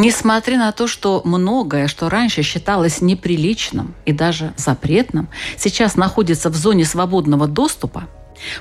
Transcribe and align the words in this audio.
Несмотря 0.00 0.56
на 0.56 0.72
то, 0.72 0.86
что 0.86 1.20
многое, 1.24 1.86
что 1.86 2.08
раньше 2.08 2.40
считалось 2.40 3.02
неприличным 3.02 3.94
и 4.06 4.14
даже 4.14 4.54
запретным, 4.56 5.28
сейчас 5.58 5.94
находится 5.94 6.48
в 6.48 6.56
зоне 6.56 6.86
свободного 6.86 7.46
доступа, 7.46 8.04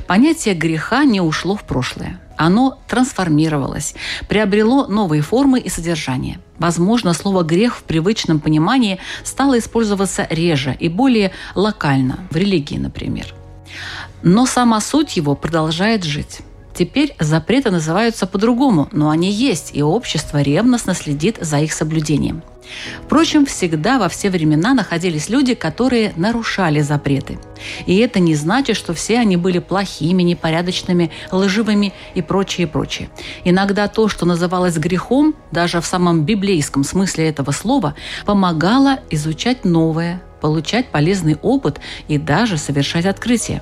понятие 0.05 0.53
греха 0.53 1.05
не 1.05 1.21
ушло 1.21 1.55
в 1.55 1.63
прошлое. 1.63 2.19
Оно 2.35 2.81
трансформировалось, 2.89 3.95
приобрело 4.27 4.87
новые 4.87 5.21
формы 5.21 5.61
и 5.61 5.69
содержание. 5.69 6.41
Возможно, 6.57 7.13
слово 7.13 7.43
«грех» 7.43 7.77
в 7.77 7.83
привычном 7.83 8.41
понимании 8.41 8.99
стало 9.23 9.59
использоваться 9.59 10.27
реже 10.29 10.75
и 10.77 10.89
более 10.89 11.31
локально, 11.55 12.19
в 12.31 12.35
религии, 12.35 12.77
например. 12.77 13.33
Но 14.23 14.45
сама 14.45 14.81
суть 14.81 15.15
его 15.15 15.35
продолжает 15.35 16.03
жить. 16.03 16.41
Теперь 16.73 17.15
запреты 17.19 17.71
называются 17.71 18.25
по-другому, 18.27 18.87
но 18.91 19.09
они 19.09 19.31
есть, 19.31 19.71
и 19.73 19.83
общество 19.83 20.41
ревностно 20.41 20.93
следит 20.93 21.37
за 21.41 21.59
их 21.59 21.73
соблюдением. 21.73 22.41
Впрочем, 23.03 23.45
всегда 23.45 23.97
во 23.97 24.09
все 24.09 24.29
времена 24.29 24.73
находились 24.73 25.29
люди, 25.29 25.55
которые 25.55 26.13
нарушали 26.15 26.81
запреты. 26.81 27.39
И 27.85 27.97
это 27.97 28.19
не 28.19 28.35
значит, 28.35 28.75
что 28.75 28.93
все 28.93 29.19
они 29.19 29.37
были 29.37 29.59
плохими, 29.59 30.23
непорядочными, 30.23 31.11
лживыми 31.31 31.93
и 32.13 32.21
прочее, 32.21 32.67
прочее. 32.67 33.09
Иногда 33.43 33.87
то, 33.87 34.07
что 34.07 34.25
называлось 34.25 34.77
грехом, 34.77 35.35
даже 35.51 35.81
в 35.81 35.85
самом 35.85 36.23
библейском 36.23 36.83
смысле 36.83 37.29
этого 37.29 37.51
слова, 37.51 37.95
помогало 38.25 38.99
изучать 39.09 39.65
новое, 39.65 40.21
получать 40.41 40.89
полезный 40.89 41.37
опыт 41.41 41.79
и 42.07 42.17
даже 42.17 42.57
совершать 42.57 43.05
открытия. 43.05 43.61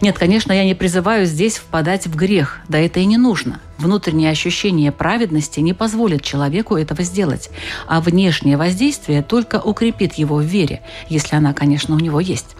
Нет, 0.00 0.18
конечно, 0.18 0.52
я 0.52 0.64
не 0.64 0.74
призываю 0.74 1.26
здесь 1.26 1.56
впадать 1.56 2.06
в 2.06 2.14
грех, 2.14 2.60
да 2.68 2.78
это 2.78 3.00
и 3.00 3.04
не 3.04 3.16
нужно. 3.16 3.60
Внутреннее 3.78 4.30
ощущение 4.30 4.92
праведности 4.92 5.60
не 5.60 5.72
позволит 5.72 6.22
человеку 6.22 6.76
этого 6.76 7.02
сделать, 7.02 7.50
а 7.86 8.00
внешнее 8.00 8.56
воздействие 8.56 9.22
только 9.22 9.60
укрепит 9.60 10.14
его 10.14 10.36
в 10.36 10.44
вере, 10.44 10.82
если 11.08 11.36
она, 11.36 11.52
конечно, 11.52 11.94
у 11.94 11.98
него 11.98 12.20
есть. 12.20 12.56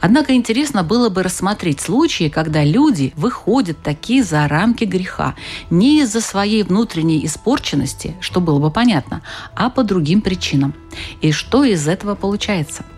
Однако 0.00 0.34
интересно 0.34 0.82
было 0.82 1.08
бы 1.08 1.22
рассмотреть 1.22 1.80
случаи, 1.80 2.28
когда 2.28 2.62
люди 2.62 3.14
выходят 3.16 3.82
такие 3.82 4.22
за 4.22 4.46
рамки 4.46 4.84
греха 4.84 5.34
не 5.70 6.02
из-за 6.02 6.20
своей 6.20 6.62
внутренней 6.62 7.24
испорченности, 7.24 8.14
что 8.20 8.40
было 8.40 8.58
бы 8.58 8.70
понятно, 8.70 9.22
а 9.54 9.70
по 9.70 9.82
другим 9.82 10.20
причинам. 10.20 10.74
И 11.22 11.32
что 11.32 11.64
из 11.64 11.88
этого 11.88 12.14
получается– 12.14 12.84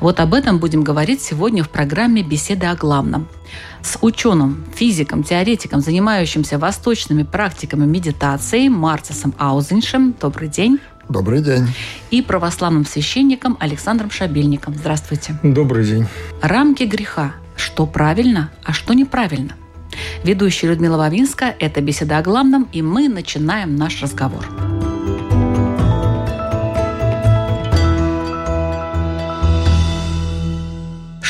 вот 0.00 0.20
об 0.20 0.34
этом 0.34 0.58
будем 0.58 0.82
говорить 0.82 1.22
сегодня 1.22 1.62
в 1.62 1.70
программе 1.70 2.22
«Беседы 2.22 2.66
о 2.66 2.74
главном» 2.74 3.28
с 3.82 3.98
ученым, 4.00 4.64
физиком, 4.74 5.22
теоретиком, 5.22 5.80
занимающимся 5.80 6.58
восточными 6.58 7.22
практиками 7.22 7.86
медитации 7.86 8.68
Марцесом 8.68 9.34
Аузеншем. 9.38 10.14
Добрый 10.20 10.48
день. 10.48 10.80
Добрый 11.08 11.40
день. 11.40 11.68
И 12.10 12.20
православным 12.20 12.84
священником 12.84 13.56
Александром 13.60 14.10
Шабельником. 14.10 14.74
Здравствуйте. 14.74 15.38
Добрый 15.42 15.84
день. 15.84 16.06
Рамки 16.42 16.82
греха. 16.82 17.34
Что 17.56 17.86
правильно, 17.86 18.50
а 18.64 18.72
что 18.72 18.92
неправильно? 18.92 19.54
Ведущая 20.24 20.68
Людмила 20.68 20.96
Вавинска– 20.96 21.54
это 21.58 21.80
«Беседа 21.80 22.18
о 22.18 22.22
главном», 22.22 22.68
и 22.72 22.82
мы 22.82 23.08
начинаем 23.08 23.76
наш 23.76 24.02
разговор. 24.02 24.46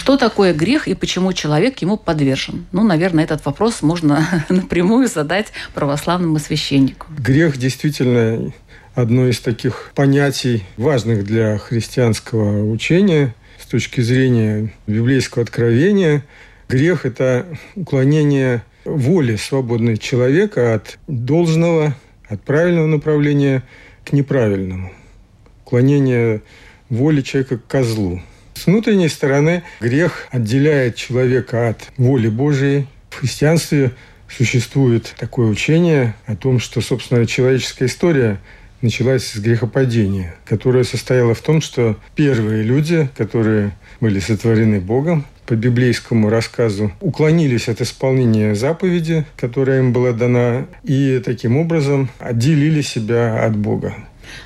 Что 0.06 0.16
такое 0.16 0.54
грех 0.54 0.86
и 0.86 0.94
почему 0.94 1.32
человек 1.32 1.78
ему 1.82 1.96
подвержен? 1.96 2.64
Ну, 2.70 2.84
наверное, 2.84 3.24
этот 3.24 3.44
вопрос 3.44 3.82
можно 3.82 4.24
напрямую 4.48 5.08
задать 5.08 5.48
православному 5.74 6.38
священнику. 6.38 7.08
Грех 7.18 7.56
действительно 7.56 8.52
одно 8.94 9.26
из 9.26 9.40
таких 9.40 9.90
понятий, 9.96 10.62
важных 10.76 11.24
для 11.24 11.58
христианского 11.58 12.70
учения 12.70 13.34
с 13.60 13.66
точки 13.66 14.00
зрения 14.00 14.72
библейского 14.86 15.42
откровения. 15.42 16.24
Грех– 16.68 17.04
это 17.04 17.44
уклонение 17.74 18.62
воли 18.84 19.34
свободного 19.34 19.98
человека 19.98 20.74
от 20.74 21.00
должного, 21.08 21.96
от 22.28 22.40
правильного 22.44 22.86
направления 22.86 23.64
к 24.04 24.12
неправильному. 24.12 24.92
Уклонение 25.64 26.42
воли 26.90 27.22
человека 27.22 27.58
к 27.58 27.66
козлу– 27.66 28.22
с 28.56 28.66
внутренней 28.66 29.08
стороны 29.08 29.62
грех 29.80 30.28
отделяет 30.30 30.96
человека 30.96 31.68
от 31.68 31.90
воли 31.98 32.28
Божией. 32.28 32.86
В 33.10 33.16
христианстве 33.16 33.92
существует 34.28 35.14
такое 35.18 35.46
учение 35.48 36.14
о 36.24 36.36
том, 36.36 36.58
что, 36.58 36.80
собственно, 36.80 37.26
человеческая 37.26 37.86
история 37.86 38.40
началась 38.80 39.26
с 39.26 39.36
грехопадения, 39.36 40.34
которое 40.44 40.84
состояло 40.84 41.34
в 41.34 41.42
том, 41.42 41.60
что 41.60 41.96
первые 42.14 42.62
люди, 42.62 43.08
которые 43.16 43.72
были 44.00 44.20
сотворены 44.20 44.80
Богом, 44.80 45.26
по 45.46 45.54
библейскому 45.54 46.28
рассказу, 46.28 46.92
уклонились 47.00 47.68
от 47.68 47.80
исполнения 47.80 48.54
заповеди, 48.54 49.24
которая 49.36 49.78
им 49.78 49.92
была 49.92 50.12
дана, 50.12 50.66
и 50.82 51.22
таким 51.24 51.56
образом 51.56 52.08
отделили 52.18 52.80
себя 52.80 53.44
от 53.44 53.56
Бога. 53.56 53.94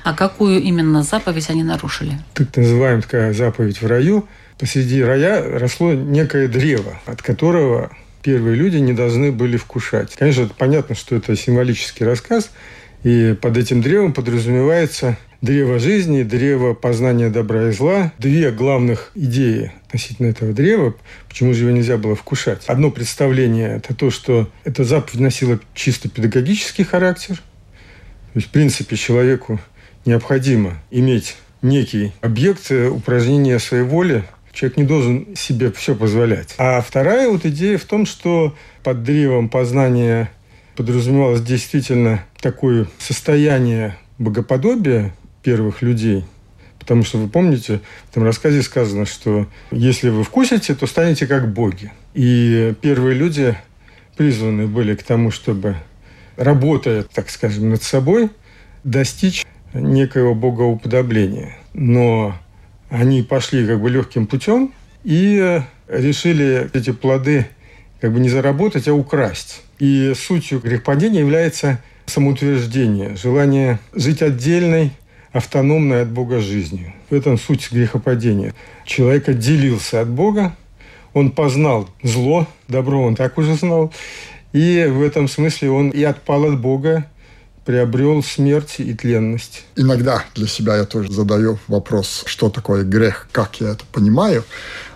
А 0.03 0.13
какую 0.13 0.61
именно 0.61 1.03
заповедь 1.03 1.49
они 1.49 1.63
нарушили? 1.63 2.17
Так 2.33 2.55
называемая 2.55 3.01
такая 3.01 3.33
заповедь 3.33 3.81
в 3.81 3.87
раю. 3.87 4.27
Посреди 4.57 5.01
рая 5.03 5.59
росло 5.59 5.93
некое 5.93 6.47
древо, 6.47 6.99
от 7.05 7.21
которого 7.21 7.91
первые 8.21 8.55
люди 8.55 8.77
не 8.77 8.93
должны 8.93 9.31
были 9.31 9.57
вкушать. 9.57 10.15
Конечно, 10.15 10.43
это 10.43 10.53
понятно, 10.53 10.95
что 10.95 11.15
это 11.15 11.35
символический 11.35 12.05
рассказ, 12.05 12.51
и 13.03 13.35
под 13.41 13.57
этим 13.57 13.81
древом 13.81 14.13
подразумевается 14.13 15.17
древо 15.41 15.79
жизни, 15.79 16.21
древо 16.21 16.73
познания 16.73 17.29
добра 17.29 17.69
и 17.69 17.71
зла. 17.71 18.13
Две 18.19 18.51
главных 18.51 19.11
идеи 19.15 19.71
относительно 19.87 20.27
этого 20.27 20.53
древа, 20.53 20.95
почему 21.27 21.53
же 21.53 21.61
его 21.63 21.71
нельзя 21.71 21.97
было 21.97 22.15
вкушать. 22.15 22.63
Одно 22.67 22.91
представление– 22.91 23.75
это 23.77 23.95
то, 23.95 24.11
что 24.11 24.49
эта 24.63 24.83
заповедь 24.83 25.19
носила 25.19 25.59
чисто 25.73 26.09
педагогический 26.09 26.83
характер. 26.83 27.37
То 27.37 28.37
есть, 28.37 28.47
в 28.47 28.51
принципе, 28.51 28.95
человеку 28.95 29.59
необходимо 30.05 30.79
иметь 30.89 31.37
некий 31.61 32.11
объект 32.21 32.71
упражнения 32.71 33.59
своей 33.59 33.83
воли. 33.83 34.23
Человек 34.53 34.77
не 34.77 34.83
должен 34.83 35.35
себе 35.35 35.71
все 35.71 35.95
позволять. 35.95 36.55
А 36.57 36.81
вторая 36.81 37.29
вот 37.29 37.45
идея 37.45 37.77
в 37.77 37.85
том, 37.85 38.05
что 38.05 38.55
под 38.83 39.03
древом 39.03 39.47
познания 39.47 40.29
подразумевалось 40.75 41.41
действительно 41.41 42.23
такое 42.41 42.87
состояние 42.97 43.97
богоподобия 44.17 45.13
первых 45.43 45.81
людей. 45.81 46.25
Потому 46.79 47.03
что 47.03 47.19
вы 47.19 47.29
помните, 47.29 47.79
в 48.07 48.11
этом 48.11 48.23
рассказе 48.23 48.63
сказано, 48.63 49.05
что 49.05 49.47
если 49.69 50.09
вы 50.09 50.23
вкусите, 50.23 50.73
то 50.73 50.87
станете 50.87 51.27
как 51.27 51.53
боги. 51.53 51.91
И 52.13 52.73
первые 52.81 53.15
люди 53.15 53.55
призваны 54.17 54.67
были 54.67 54.95
к 54.95 55.03
тому, 55.03 55.31
чтобы, 55.31 55.75
работая, 56.35 57.03
так 57.03 57.29
скажем, 57.29 57.69
над 57.69 57.83
собой, 57.83 58.29
достичь 58.83 59.45
некоего 59.73 60.35
богоуподобления. 60.35 61.55
Но 61.73 62.35
они 62.89 63.21
пошли 63.23 63.65
как 63.65 63.81
бы 63.81 63.89
легким 63.89 64.27
путем 64.27 64.73
и 65.03 65.61
решили 65.87 66.69
эти 66.73 66.91
плоды 66.91 67.47
как 67.99 68.13
бы 68.13 68.19
не 68.19 68.29
заработать, 68.29 68.87
а 68.87 68.93
украсть. 68.93 69.63
И 69.79 70.13
сутью 70.15 70.59
грехопадения 70.59 71.21
является 71.21 71.81
самоутверждение, 72.05 73.15
желание 73.15 73.79
жить 73.93 74.21
отдельной, 74.21 74.91
автономной 75.31 76.01
от 76.01 76.09
Бога 76.09 76.39
жизнью. 76.39 76.93
В 77.09 77.13
этом 77.13 77.37
суть 77.37 77.71
грехопадения. 77.71 78.53
Человек 78.85 79.29
отделился 79.29 80.01
от 80.01 80.09
Бога, 80.09 80.55
он 81.13 81.31
познал 81.31 81.89
зло, 82.03 82.47
добро 82.67 83.01
он 83.01 83.15
так 83.15 83.37
уже 83.37 83.55
знал, 83.55 83.93
и 84.53 84.85
в 84.89 85.01
этом 85.01 85.27
смысле 85.27 85.71
он 85.71 85.89
и 85.89 86.03
отпал 86.03 86.45
от 86.45 86.59
Бога, 86.59 87.05
приобрел 87.65 88.23
смерть 88.23 88.75
и 88.79 88.93
тленность. 88.93 89.63
Иногда 89.75 90.25
для 90.35 90.47
себя 90.47 90.77
я 90.77 90.85
тоже 90.85 91.11
задаю 91.11 91.59
вопрос, 91.67 92.23
что 92.25 92.49
такое 92.49 92.83
грех, 92.83 93.27
как 93.31 93.61
я 93.61 93.69
это 93.69 93.83
понимаю. 93.91 94.43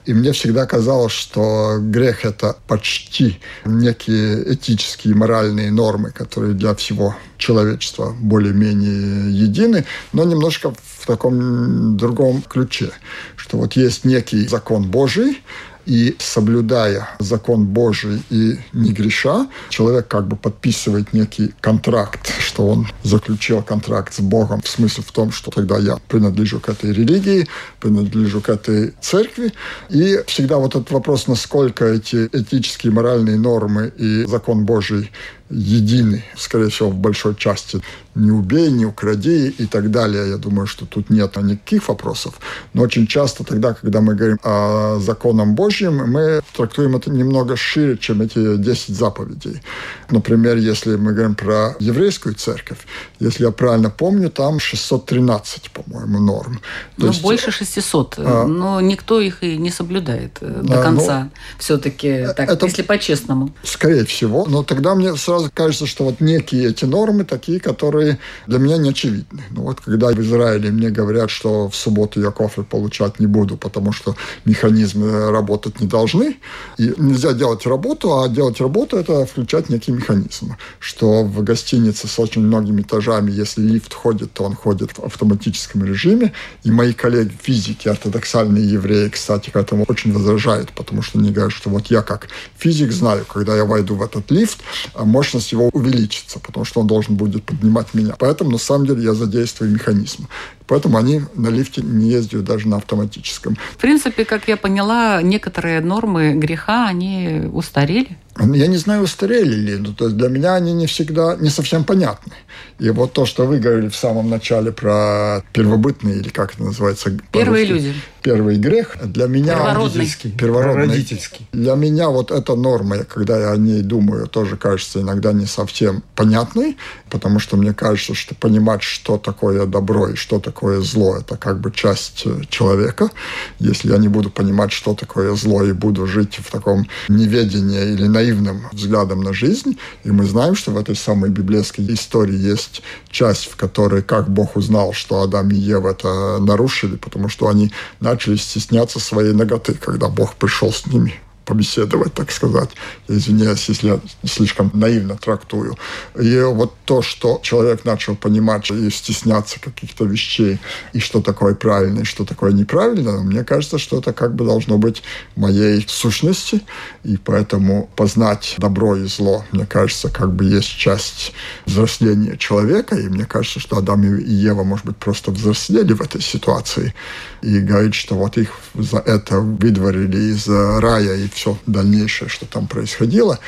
И 0.05 0.13
мне 0.13 0.33
всегда 0.33 0.65
казалось, 0.67 1.13
что 1.13 1.77
грех– 1.79 2.23
это 2.25 2.55
почти 2.67 3.39
некие 3.65 4.53
этические, 4.53 5.15
моральные 5.15 5.71
нормы, 5.71 6.11
которые 6.11 6.53
для 6.53 6.75
всего 6.75 7.15
человечества 7.37 8.15
более-менее 8.19 9.31
едины, 9.31 9.85
но 10.13 10.23
немножко 10.23 10.71
в 10.71 11.07
таком 11.07 11.97
другом 11.97 12.43
ключе, 12.43 12.91
что 13.35 13.57
вот 13.57 13.73
есть 13.73 14.05
некий 14.05 14.47
закон 14.47 14.83
Божий, 14.89 15.41
и 15.85 16.15
соблюдая 16.19 17.09
закон 17.19 17.65
Божий 17.65 18.23
и 18.29 18.57
не 18.73 18.91
греша, 18.91 19.47
человек 19.69 20.07
как 20.07 20.27
бы 20.27 20.35
подписывает 20.35 21.13
некий 21.13 21.53
контракт, 21.61 22.31
что 22.55 22.67
он 22.67 22.87
заключил 23.03 23.61
контракт 23.61 24.13
с 24.13 24.21
Богом, 24.21 24.61
в 24.61 24.67
смысле 24.67 25.03
в 25.05 25.11
том, 25.11 25.31
что 25.31 25.51
тогда 25.51 25.77
я 25.77 25.97
принадлежу 26.07 26.61
к 26.61 26.69
этой 26.69 26.93
религии, 26.93 27.47
принадлежу 27.81 28.39
к 28.39 28.47
этой 28.47 28.93
церкви. 29.01 29.51
И 29.89 30.23
всегда 30.25 30.57
вот 30.57 30.75
этот 30.75 30.91
вопрос, 30.91 31.27
насколько 31.27 31.83
эти 31.85 32.29
этические 32.31 32.93
моральные 32.93 33.37
нормы 33.37 33.91
и 33.97 34.23
закон 34.25 34.63
Божий 34.63 35.11
едины, 35.49 36.23
скорее 36.37 36.69
всего, 36.69 36.89
в 36.89 36.95
большой 36.95 37.35
части. 37.35 37.81
Не 38.15 38.31
убей, 38.31 38.71
не 38.71 38.85
укради 38.85 39.49
и 39.49 39.65
так 39.65 39.91
далее. 39.91 40.29
Я 40.29 40.37
думаю, 40.37 40.67
что 40.67 40.85
тут 40.85 41.09
нет 41.09 41.35
никаких 41.35 41.87
вопросов. 41.87 42.39
Но 42.73 42.83
очень 42.83 43.07
часто 43.07 43.43
тогда, 43.43 43.73
когда 43.73 44.01
мы 44.01 44.15
говорим 44.15 44.39
о 44.43 44.99
законном 44.99 45.53
Божьем, 45.53 45.97
мы 46.11 46.41
трактуем 46.55 46.95
это 46.95 47.11
немного 47.11 47.55
шире, 47.57 47.97
чем 47.97 48.21
эти 48.21 48.57
10 48.57 48.95
заповедей. 48.95 49.61
Например, 50.09 50.55
если 50.57 50.95
мы 50.95 51.11
говорим 51.11 51.35
про 51.35 51.75
еврейскую 51.79 52.35
церковь, 52.45 52.77
если 53.19 53.45
я 53.45 53.51
правильно 53.51 53.89
помню, 53.89 54.29
там 54.29 54.59
613, 54.59 55.71
по-моему, 55.71 56.19
норм. 56.19 56.59
То 56.97 57.05
ну, 57.05 57.07
есть, 57.07 57.21
больше 57.21 57.51
600. 57.51 58.15
А, 58.17 58.45
но 58.45 58.81
никто 58.81 59.19
их 59.19 59.43
и 59.43 59.57
не 59.57 59.71
соблюдает 59.71 60.37
э, 60.41 60.61
до 60.63 60.79
а, 60.79 60.83
конца. 60.83 61.23
Ну, 61.23 61.29
Все-таки, 61.59 62.27
так, 62.35 62.49
это, 62.49 62.65
если 62.65 62.83
по-честному. 62.83 63.49
Скорее 63.63 64.05
всего. 64.05 64.45
Но 64.47 64.63
тогда 64.63 64.95
мне 64.95 65.15
сразу 65.15 65.49
кажется, 65.53 65.87
что 65.87 66.03
вот 66.03 66.21
некие 66.21 66.69
эти 66.69 66.85
нормы 66.85 67.25
такие, 67.25 67.59
которые 67.59 68.19
для 68.47 68.59
меня 68.59 68.77
не 68.77 68.89
очевидны. 68.89 69.43
Ну 69.51 69.63
вот 69.63 69.81
когда 69.81 70.07
в 70.09 70.19
Израиле 70.19 70.69
мне 70.69 70.89
говорят, 70.89 71.29
что 71.29 71.69
в 71.69 71.75
субботу 71.75 72.21
я 72.21 72.31
кофе 72.31 72.63
получать 72.63 73.19
не 73.19 73.27
буду, 73.27 73.57
потому 73.57 73.91
что 73.91 74.15
механизмы 74.45 75.31
работать 75.31 75.79
не 75.81 75.87
должны, 75.87 76.37
и 76.77 76.93
нельзя 76.97 77.33
делать 77.33 77.65
работу, 77.65 78.19
а 78.19 78.29
делать 78.29 78.61
работу– 78.61 78.97
это 78.99 79.25
включать 79.25 79.69
некий 79.69 79.91
механизм. 79.91 80.55
Что 80.79 81.23
в 81.23 81.43
гостинице 81.43 82.07
с 82.07 82.19
очень 82.35 82.47
многими 82.47 82.81
этажами, 82.81 83.31
если 83.31 83.61
лифт 83.61 83.93
ходит, 83.93 84.33
то 84.33 84.43
он 84.43 84.55
ходит 84.55 84.91
в 84.97 85.03
автоматическом 85.03 85.83
режиме. 85.85 86.33
И 86.63 86.71
мои 86.71 86.93
коллеги 86.93 87.33
физики, 87.41 87.87
ортодоксальные 87.87 88.69
евреи, 88.69 89.09
кстати, 89.09 89.49
к 89.49 89.55
этому 89.55 89.85
очень 89.87 90.13
возражают, 90.13 90.71
потому 90.73 91.01
что 91.01 91.19
они 91.19 91.31
говорят, 91.31 91.53
что 91.53 91.69
вот 91.69 91.87
я 91.87 92.01
как 92.01 92.27
физик 92.57 92.91
знаю, 92.91 93.25
когда 93.25 93.55
я 93.55 93.65
войду 93.65 93.95
в 93.95 94.01
этот 94.01 94.31
лифт, 94.31 94.59
может 94.95 95.15
мощность 95.15 95.51
его 95.53 95.69
увеличится, 95.73 96.39
потому 96.39 96.65
что 96.65 96.81
он 96.81 96.87
должен 96.87 97.15
будет 97.15 97.43
поднимать 97.43 97.93
меня. 97.93 98.15
Поэтому, 98.19 98.51
на 98.51 98.57
самом 98.57 98.85
деле, 98.85 99.03
я 99.03 99.13
задействую 99.13 99.71
механизм. 99.71 100.27
Поэтому 100.67 100.97
они 100.97 101.21
на 101.35 101.49
лифте 101.49 101.81
не 101.81 102.09
ездят 102.09 102.43
даже 102.43 102.67
на 102.67 102.77
автоматическом. 102.77 103.57
В 103.73 103.77
принципе, 103.77 104.25
как 104.25 104.47
я 104.47 104.57
поняла, 104.57 105.21
некоторые 105.21 105.81
нормы 105.81 106.33
греха, 106.33 106.87
они 106.87 107.43
устарели. 107.51 108.17
Я 108.39 108.67
не 108.67 108.77
знаю, 108.77 109.03
устарели 109.03 109.55
ли, 109.55 109.77
но 109.77 109.93
то 109.93 110.05
есть 110.05 110.17
для 110.17 110.27
меня 110.27 110.55
они 110.55 110.73
не 110.73 110.87
всегда, 110.87 111.37
не 111.39 111.49
совсем 111.49 111.83
понятны. 111.83 112.33
И 112.79 112.89
вот 112.89 113.13
то, 113.13 113.25
что 113.25 113.45
вы 113.45 113.59
говорили 113.59 113.89
в 113.89 113.95
самом 113.95 114.29
начале 114.29 114.71
про 114.71 115.41
первобытные, 115.53 116.17
или 116.17 116.29
как 116.29 116.53
это 116.53 116.63
называется? 116.63 117.17
Первые 117.31 117.65
люди. 117.65 117.93
Первый 118.25 118.57
грех 118.57 118.97
для 119.03 119.27
меня... 119.27 119.53
Первородный. 119.53 120.11
Первородный. 120.35 120.87
Родительский. 120.87 121.47
Для 121.51 121.75
меня 121.75 122.09
вот 122.09 122.31
эта 122.31 122.55
норма, 122.55 123.03
когда 123.03 123.39
я 123.39 123.51
о 123.51 123.57
ней 123.57 123.83
думаю, 123.83 124.25
тоже 124.25 124.57
кажется 124.57 124.99
иногда 124.99 125.31
не 125.31 125.45
совсем 125.45 126.01
понятной, 126.15 126.75
потому 127.11 127.37
что 127.37 127.55
мне 127.55 127.71
кажется, 127.71 128.15
что 128.15 128.33
понимать, 128.33 128.81
что 128.81 129.19
такое 129.19 129.67
добро 129.67 130.07
и 130.07 130.15
что 130.15 130.39
такое 130.39 130.81
зло, 130.81 131.17
это 131.17 131.37
как 131.37 131.59
бы 131.59 131.71
часть 131.71 132.23
э, 132.25 132.41
человека. 132.49 133.11
Если 133.59 133.91
я 133.91 133.97
не 133.99 134.07
буду 134.07 134.31
понимать, 134.31 134.71
что 134.71 134.95
такое 134.95 135.35
зло, 135.35 135.63
и 135.63 135.71
буду 135.71 136.07
жить 136.07 136.39
в 136.43 136.49
таком 136.49 136.87
неведении 137.07 137.93
или 137.93 138.07
наивном 138.07 138.63
взглядом 138.71 139.21
на 139.21 139.33
жизнь, 139.33 139.77
и 140.03 140.09
мы 140.09 140.25
знаем, 140.25 140.55
что 140.55 140.71
в 140.71 140.77
этой 140.79 140.95
самой 140.95 141.29
библейской 141.29 141.85
истории 141.93 142.35
есть 142.35 142.81
часть, 143.11 143.51
в 143.51 143.55
которой 143.55 144.01
как 144.01 144.31
Бог 144.31 144.55
узнал, 144.55 144.93
что 144.93 145.21
Адам 145.21 145.51
и 145.51 145.55
Ева 145.55 145.91
это 145.91 146.39
нарушили, 146.39 146.95
потому 146.95 147.29
что 147.29 147.49
они 147.49 147.71
начали 147.99 148.14
стесняться 148.17 148.99
своей 148.99 149.33
ноготы, 149.33 149.73
когда 149.73 150.09
Бог 150.09 150.35
пришел 150.35 150.71
с 150.71 150.87
ними 150.87 151.19
побеседовать, 151.45 152.13
так 152.13 152.31
сказать. 152.31 152.69
Извиняюсь, 153.07 153.69
если 153.69 153.87
я 153.87 153.99
слишком 154.25 154.71
наивно 154.73 155.15
трактую. 155.17 155.77
И 156.19 156.39
вот 156.41 156.73
то, 156.85 157.01
что 157.01 157.39
человек 157.43 157.85
начал 157.85 158.15
понимать 158.15 158.71
и 158.71 158.89
стесняться 158.89 159.59
каких-то 159.59 160.05
вещей, 160.05 160.59
и 160.93 160.99
что 160.99 161.21
такое 161.21 161.55
правильно, 161.55 162.01
и 162.01 162.03
что 162.03 162.25
такое 162.25 162.51
неправильно, 162.51 163.21
мне 163.21 163.43
кажется, 163.43 163.77
что 163.77 163.99
это 163.99 164.13
как 164.13 164.35
бы 164.35 164.45
должно 164.45 164.77
быть 164.77 165.03
моей 165.35 165.85
сущности, 165.87 166.61
и 167.03 167.17
поэтому 167.17 167.89
познать 167.95 168.55
добро 168.57 168.95
и 168.95 169.05
зло, 169.05 169.45
мне 169.51 169.65
кажется, 169.65 170.09
как 170.09 170.33
бы 170.33 170.45
есть 170.45 170.69
часть 170.69 171.33
взросления 171.65 172.37
человека, 172.37 172.95
и 172.95 173.07
мне 173.07 173.25
кажется, 173.25 173.59
что 173.59 173.77
Адам 173.77 174.03
и 174.03 174.31
Ева, 174.31 174.63
может 174.63 174.85
быть, 174.85 174.97
просто 174.97 175.31
взрослели 175.31 175.93
в 175.93 176.01
этой 176.01 176.21
ситуации, 176.21 176.93
и 177.41 177.59
говорит, 177.59 177.93
что 177.93 178.15
вот 178.15 178.37
их 178.37 178.49
за 178.73 178.97
это 178.97 179.39
выдворили 179.39 180.33
из 180.33 180.47
рая, 180.47 181.15
и 181.15 181.27
все 181.35 181.57
дальнейшее, 181.67 182.29
что 182.29 182.45
там 182.45 182.67
происходило, 182.67 183.39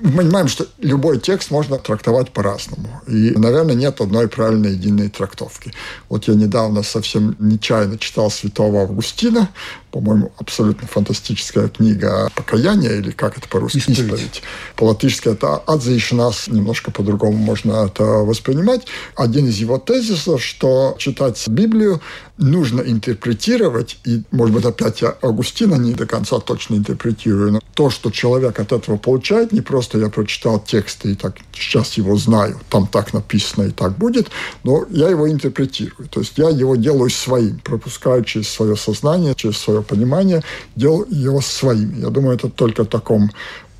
мы 0.00 0.10
понимаем, 0.10 0.48
что 0.48 0.66
любой 0.78 1.20
текст 1.20 1.50
можно 1.50 1.78
трактовать 1.78 2.30
по-разному. 2.32 3.00
И, 3.06 3.30
наверное, 3.36 3.76
нет 3.76 4.00
одной 4.00 4.28
правильной 4.28 4.72
единой 4.72 5.08
трактовки. 5.08 5.72
Вот 6.08 6.26
я 6.26 6.34
недавно 6.34 6.82
совсем 6.82 7.36
нечаянно 7.38 7.96
читал 7.98 8.30
святого 8.30 8.82
Августина, 8.82 9.50
по-моему, 9.94 10.32
абсолютно 10.38 10.88
фантастическая 10.88 11.68
книга 11.68 12.28
«Покаяние», 12.34 12.98
или 12.98 13.12
как 13.12 13.38
это 13.38 13.48
по-русски 13.48 13.78
исповедь. 13.78 14.00
исповедь. 14.00 14.42
По-латышски 14.74 15.28
это 15.28 15.58
«Адзейшнас», 15.58 16.48
немножко 16.48 16.90
по-другому 16.90 17.38
можно 17.38 17.86
это 17.86 18.02
воспринимать. 18.02 18.88
Один 19.14 19.46
из 19.46 19.58
его 19.58 19.78
тезисов, 19.78 20.42
что 20.42 20.96
читать 20.98 21.40
Библию 21.46 22.00
нужно 22.38 22.80
интерпретировать, 22.80 23.98
и, 24.04 24.24
может 24.32 24.56
быть, 24.56 24.64
опять 24.64 25.00
я 25.00 25.14
Августина 25.22 25.76
не 25.76 25.94
до 25.94 26.06
конца 26.06 26.40
точно 26.40 26.74
интерпретирую, 26.74 27.52
но 27.52 27.60
то, 27.74 27.90
что 27.90 28.10
человек 28.10 28.58
от 28.58 28.72
этого 28.72 28.96
получает, 28.96 29.52
не 29.52 29.60
просто 29.60 29.98
я 29.98 30.08
прочитал 30.08 30.58
текст 30.58 31.06
и 31.06 31.14
так 31.14 31.36
сейчас 31.52 31.92
его 31.94 32.16
знаю, 32.16 32.58
там 32.68 32.88
так 32.88 33.12
написано 33.12 33.64
и 33.64 33.70
так 33.70 33.96
будет, 33.96 34.28
но 34.64 34.84
я 34.90 35.08
его 35.08 35.30
интерпретирую. 35.30 36.08
То 36.08 36.20
есть 36.20 36.32
я 36.36 36.48
его 36.48 36.74
делаю 36.74 37.10
своим, 37.10 37.60
пропускаю 37.60 38.24
через 38.24 38.48
свое 38.48 38.76
сознание, 38.76 39.34
через 39.36 39.58
свое 39.58 39.83
понимание, 39.84 40.42
делаю 40.74 41.06
его 41.08 41.40
своим. 41.40 42.00
Я 42.00 42.10
думаю, 42.10 42.36
это 42.36 42.48
только 42.48 42.84
в 42.84 42.88
таком 42.88 43.30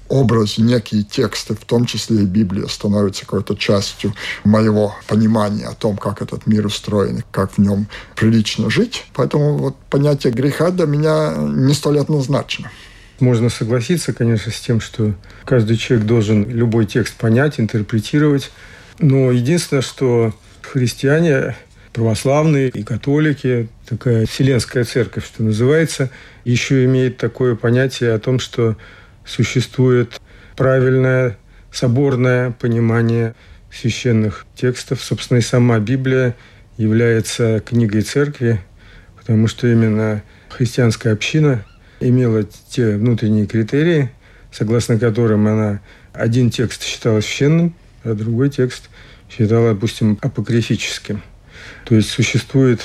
образе 0.09 0.63
некие 0.63 1.03
тексты, 1.03 1.55
в 1.55 1.65
том 1.65 1.87
числе 1.87 2.23
и 2.23 2.27
Библия, 2.27 2.67
становятся 2.67 3.23
какой-то 3.23 3.57
частью 3.57 4.15
моего 4.45 4.95
понимания 5.09 5.67
о 5.67 5.75
том, 5.75 5.97
как 5.97 6.23
этот 6.23 6.47
мир 6.47 6.67
устроен, 6.67 7.25
как 7.31 7.53
в 7.53 7.59
нем 7.59 7.89
прилично 8.15 8.71
жить. 8.71 9.07
Поэтому 9.15 9.57
вот 9.57 9.77
понятие 9.91 10.33
греха 10.33 10.71
для 10.71 10.87
меня 10.87 11.35
не 11.37 11.75
столь 11.75 12.01
однозначно. 12.01 12.71
Можно 13.21 13.49
согласиться, 13.49 14.13
конечно, 14.13 14.53
с 14.53 14.61
тем, 14.61 14.81
что 14.81 15.15
каждый 15.45 15.77
человек 15.77 16.07
должен 16.07 16.49
любой 16.49 16.85
текст 16.85 17.15
понять, 17.15 17.59
интерпретировать. 17.59 18.51
Но 18.99 19.31
единственное, 19.31 19.83
что 19.83 20.35
христиане, 20.63 21.57
православные 21.95 22.69
и 22.71 22.83
католики, 22.83 23.69
такая 23.89 24.27
вселенская 24.27 24.85
церковь, 24.85 25.25
что 25.25 25.45
называется, 25.45 26.11
еще 26.45 26.85
имеет 26.85 27.17
такое 27.17 27.55
понятие 27.55 28.13
о 28.13 28.19
том, 28.19 28.41
что 28.41 28.77
существует 29.25 30.21
правильное 30.57 31.39
соборное 31.73 32.51
понимание 32.51 33.35
священных 33.73 34.45
текстов. 34.57 35.01
Собственно, 35.03 35.39
и 35.39 35.41
сама 35.41 35.79
Библия 35.79 36.37
является 36.77 37.63
книгой 37.65 38.03
церкви, 38.03 38.61
потому 39.17 39.47
что 39.47 39.69
именно 39.69 40.23
христианская 40.49 41.13
община 41.13 41.65
имела 42.01 42.43
те 42.43 42.97
внутренние 42.97 43.47
критерии, 43.47 44.11
согласно 44.53 44.99
которым 44.99 45.47
она 45.47 45.81
один 46.13 46.51
текст 46.51 46.83
считала 46.83 47.21
священным, 47.21 47.73
а 48.03 48.15
другой 48.15 48.51
текст 48.51 48.91
считала, 49.31 49.75
допустим, 49.75 50.19
апокрифическим. 50.23 51.23
То 51.85 51.95
есть 51.95 52.11
существует 52.11 52.81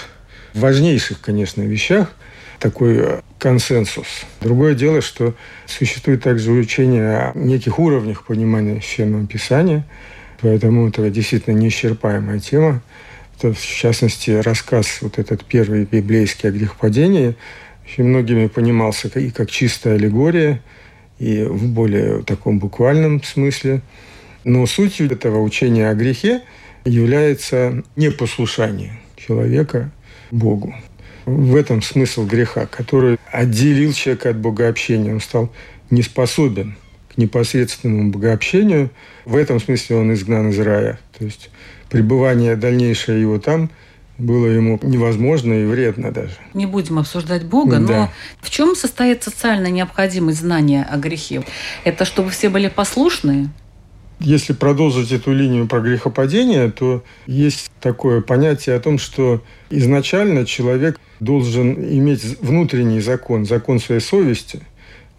в 0.53 0.59
важнейших, 0.59 1.21
конечно, 1.21 1.61
вещах 1.61 2.11
такой 2.59 2.97
э, 2.97 3.21
консенсус. 3.37 4.07
Другое 4.41 4.75
дело, 4.75 5.01
что 5.01 5.33
существует 5.65 6.23
также 6.23 6.51
учение 6.51 7.17
о 7.17 7.31
неких 7.35 7.79
уровнях 7.79 8.25
понимания 8.25 8.81
Священного 8.81 9.25
Писания. 9.25 9.85
Поэтому 10.41 10.89
это 10.89 11.09
действительно 11.09 11.55
неисчерпаемая 11.55 12.39
тема. 12.39 12.81
Это, 13.37 13.53
в 13.53 13.65
частности, 13.65 14.31
рассказ, 14.31 14.99
вот 15.01 15.17
этот 15.17 15.45
первый 15.45 15.85
библейский 15.85 16.49
о 16.49 16.51
грехопадении, 16.51 17.35
очень 17.85 18.03
многими 18.03 18.47
понимался 18.47 19.07
и 19.07 19.31
как 19.31 19.49
чистая 19.49 19.95
аллегория, 19.95 20.61
и 21.19 21.43
в 21.43 21.67
более 21.69 22.23
таком 22.23 22.59
буквальном 22.59 23.23
смысле. 23.23 23.81
Но 24.43 24.65
сутью 24.65 25.11
этого 25.11 25.41
учения 25.41 25.89
о 25.89 25.93
грехе 25.93 26.41
является 26.85 27.83
непослушание 27.95 28.99
человека 29.15 29.91
Богу. 30.31 30.73
В 31.25 31.55
этом 31.55 31.81
смысл 31.81 32.25
греха, 32.25 32.65
который 32.65 33.17
отделил 33.31 33.93
человека 33.93 34.31
от 34.31 34.37
богообщения. 34.37 35.13
Он 35.13 35.21
стал 35.21 35.51
не 35.89 36.01
способен 36.01 36.75
к 37.13 37.17
непосредственному 37.17 38.11
богообщению. 38.11 38.89
В 39.25 39.35
этом 39.35 39.59
смысле 39.59 39.97
он 39.97 40.13
изгнан 40.13 40.49
из 40.49 40.59
рая. 40.59 40.99
То 41.17 41.25
есть 41.25 41.49
пребывание 41.89 42.55
дальнейшее 42.55 43.21
его 43.21 43.39
там 43.39 43.69
было 44.17 44.47
ему 44.47 44.79
невозможно 44.83 45.53
и 45.53 45.65
вредно 45.65 46.11
даже. 46.11 46.33
Не 46.53 46.65
будем 46.65 46.99
обсуждать 46.99 47.45
Бога, 47.45 47.79
да. 47.79 47.79
но 47.79 48.11
в 48.41 48.49
чем 48.49 48.75
состоит 48.75 49.23
социальная 49.23 49.71
необходимость 49.71 50.39
знания 50.39 50.85
о 50.89 50.97
грехе? 50.97 51.43
Это 51.85 52.05
чтобы 52.05 52.29
все 52.29 52.49
были 52.49 52.67
послушные? 52.67 53.49
Если 54.19 54.51
продолжить 54.51 55.13
эту 55.13 55.33
линию 55.33 55.65
про 55.67 55.79
грехопадение, 55.79 56.69
то 56.71 57.03
есть 57.25 57.71
такое 57.79 58.21
понятие 58.21 58.75
о 58.75 58.79
том, 58.81 58.97
что 58.97 59.41
изначально 59.69 60.45
человек 60.45 60.99
должен 61.21 61.73
иметь 61.73 62.23
внутренний 62.41 62.99
закон, 62.99 63.45
закон 63.45 63.79
своей 63.79 64.01
совести, 64.01 64.59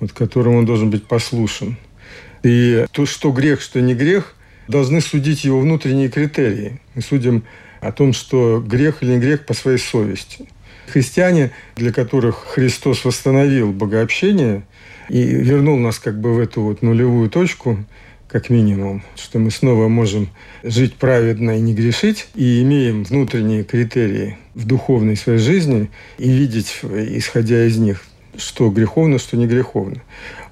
вот 0.00 0.12
которому 0.12 0.58
он 0.58 0.66
должен 0.66 0.90
быть 0.90 1.06
послушен. 1.06 1.76
И 2.42 2.84
то, 2.92 3.06
что 3.06 3.32
грех, 3.32 3.62
что 3.62 3.80
не 3.80 3.94
грех, 3.94 4.34
должны 4.68 5.00
судить 5.00 5.44
его 5.44 5.60
внутренние 5.60 6.08
критерии. 6.08 6.80
Мы 6.94 7.02
судим 7.02 7.44
о 7.80 7.92
том, 7.92 8.12
что 8.12 8.62
грех 8.64 9.02
или 9.02 9.12
не 9.12 9.18
грех 9.18 9.46
по 9.46 9.54
своей 9.54 9.78
совести. 9.78 10.46
Христиане, 10.86 11.52
для 11.76 11.92
которых 11.92 12.44
Христос 12.48 13.04
восстановил 13.04 13.72
богообщение 13.72 14.62
и 15.08 15.22
вернул 15.22 15.78
нас 15.78 15.98
как 15.98 16.20
бы 16.20 16.34
в 16.34 16.38
эту 16.38 16.62
вот 16.62 16.82
нулевую 16.82 17.30
точку, 17.30 17.78
как 18.30 18.48
минимум, 18.48 19.02
что 19.16 19.38
мы 19.38 19.50
снова 19.50 19.88
можем 19.88 20.28
жить 20.62 20.94
праведно 20.94 21.58
и 21.58 21.60
не 21.60 21.74
грешить, 21.74 22.28
и 22.34 22.62
имеем 22.62 23.02
внутренние 23.02 23.64
критерии 23.64 24.38
в 24.54 24.66
духовной 24.66 25.16
своей 25.16 25.38
жизни 25.38 25.90
и 26.18 26.30
видеть, 26.30 26.80
исходя 26.82 27.64
из 27.64 27.76
них, 27.78 28.04
что 28.36 28.70
греховно, 28.70 29.18
что 29.18 29.36
не 29.36 29.46
греховно. 29.46 30.02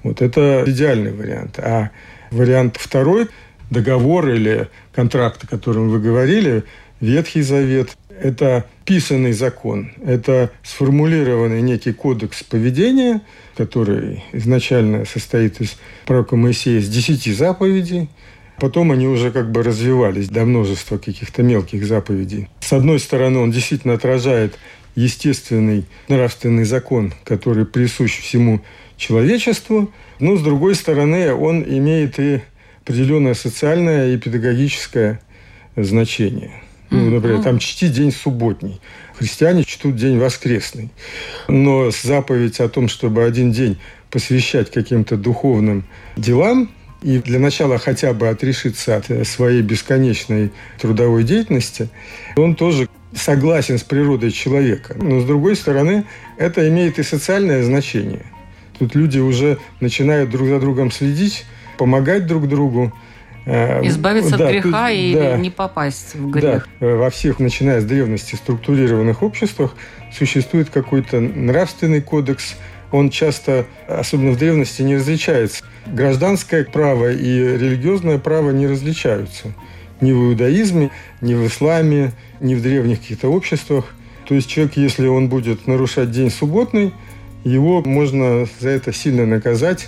Вот 0.03 0.21
это 0.21 0.63
идеальный 0.67 1.13
вариант. 1.13 1.57
А 1.59 1.91
вариант 2.31 2.77
второй– 2.77 3.27
договор 3.69 4.29
или 4.29 4.67
контракт, 4.93 5.43
о 5.45 5.47
котором 5.47 5.89
вы 5.89 5.99
говорили, 5.99 6.63
Ветхий 6.99 7.41
Завет– 7.41 7.95
это 8.21 8.65
писанный 8.85 9.33
закон, 9.33 9.91
это 10.03 10.51
сформулированный 10.63 11.61
некий 11.61 11.93
кодекс 11.93 12.43
поведения, 12.43 13.21
который 13.55 14.23
изначально 14.33 15.05
состоит 15.05 15.61
из 15.61 15.77
пророка 16.05 16.35
Моисея 16.35 16.81
с 16.81 16.87
десяти 16.87 17.33
заповедей, 17.33 18.09
Потом 18.59 18.91
они 18.91 19.07
уже 19.07 19.31
как 19.31 19.51
бы 19.51 19.63
развивались 19.63 20.27
до 20.27 20.43
множества 20.43 20.97
каких-то 20.97 21.43
мелких 21.43 21.85
заповедей. 21.85 22.49
С 22.59 22.73
одной 22.73 22.99
стороны, 22.99 23.39
он 23.39 23.51
действительно 23.51 23.93
отражает 23.93 24.59
естественный 24.95 25.85
нравственный 26.09 26.65
закон, 26.65 27.13
который 27.23 27.65
присущ 27.65 28.19
всему 28.19 28.61
человечеству, 28.97 29.91
но 30.19 30.35
с 30.35 30.41
другой 30.41 30.75
стороны, 30.75 31.33
он 31.33 31.63
имеет 31.63 32.19
и 32.19 32.41
определенное 32.81 33.33
социальное 33.33 34.13
и 34.13 34.17
педагогическое 34.17 35.21
значение. 35.77 36.61
Ну, 36.91 37.09
например, 37.09 37.43
там 37.43 37.59
чти 37.59 37.87
день 37.87 38.11
субботний. 38.11 38.81
Христиане 39.15 39.63
чтут 39.63 39.95
день 39.95 40.17
воскресный. 40.17 40.89
Но 41.47 41.91
заповедь 41.91 42.59
о 42.59 42.69
том, 42.69 42.87
чтобы 42.87 43.23
один 43.23 43.51
день 43.51 43.77
посвящать 44.09 44.71
каким-то 44.71 45.17
духовным 45.17 45.83
делам, 46.17 46.71
и 47.01 47.19
для 47.19 47.39
начала 47.39 47.77
хотя 47.77 48.13
бы 48.13 48.27
отрешиться 48.27 48.97
от 48.97 49.27
своей 49.27 49.61
бесконечной 49.61 50.51
трудовой 50.81 51.23
деятельности, 51.23 51.89
он 52.35 52.55
тоже 52.55 52.89
согласен 53.15 53.77
с 53.77 53.83
природой 53.83 54.31
человека. 54.31 54.95
Но 54.97 55.21
с 55.21 55.25
другой 55.25 55.55
стороны, 55.55 56.05
это 56.37 56.67
имеет 56.67 56.99
и 56.99 57.03
социальное 57.03 57.63
значение. 57.63 58.25
Тут 58.79 58.95
люди 58.95 59.19
уже 59.19 59.59
начинают 59.79 60.29
друг 60.29 60.47
за 60.47 60.59
другом 60.59 60.91
следить, 60.91 61.45
помогать 61.77 62.25
друг 62.27 62.47
другу, 62.49 62.93
Э, 62.93 63.08
Избавиться 63.83 64.37
да, 64.37 64.45
от 64.45 64.51
греха 64.51 64.89
тут, 64.89 64.97
и 64.97 65.13
да, 65.15 65.37
не 65.37 65.49
попасть 65.49 66.15
в 66.15 66.29
грех. 66.29 66.67
Да, 66.79 66.85
э, 66.85 66.95
во 66.95 67.09
всех, 67.09 67.39
начиная 67.39 67.81
с 67.81 67.85
древности, 67.85 68.35
структурированных 68.35 69.23
обществах 69.23 69.75
существует 70.15 70.69
какой-то 70.69 71.19
нравственный 71.19 72.01
кодекс. 72.01 72.55
Он 72.91 73.09
часто, 73.09 73.65
особенно 73.87 74.31
в 74.31 74.37
древности, 74.37 74.81
не 74.81 74.95
различается. 74.95 75.63
Гражданское 75.87 76.63
право 76.63 77.11
и 77.11 77.39
религиозное 77.39 78.19
право 78.19 78.51
не 78.51 78.67
различаются. 78.67 79.53
Ни 80.01 80.11
в 80.11 80.29
иудаизме, 80.29 80.91
ни 81.21 81.33
в 81.33 81.45
исламе, 81.47 82.13
ни 82.39 82.55
в 82.55 82.61
древних 82.61 82.99
каких-то 82.99 83.29
обществах. 83.29 83.93
То 84.27 84.35
есть 84.35 84.47
человек, 84.47 84.77
если 84.77 85.07
он 85.07 85.27
будет 85.27 85.65
нарушать 85.65 86.11
день 86.11 86.29
субботный, 86.29 86.93
его 87.43 87.81
можно 87.81 88.47
за 88.59 88.69
это 88.69 88.93
сильно 88.93 89.25
наказать. 89.25 89.87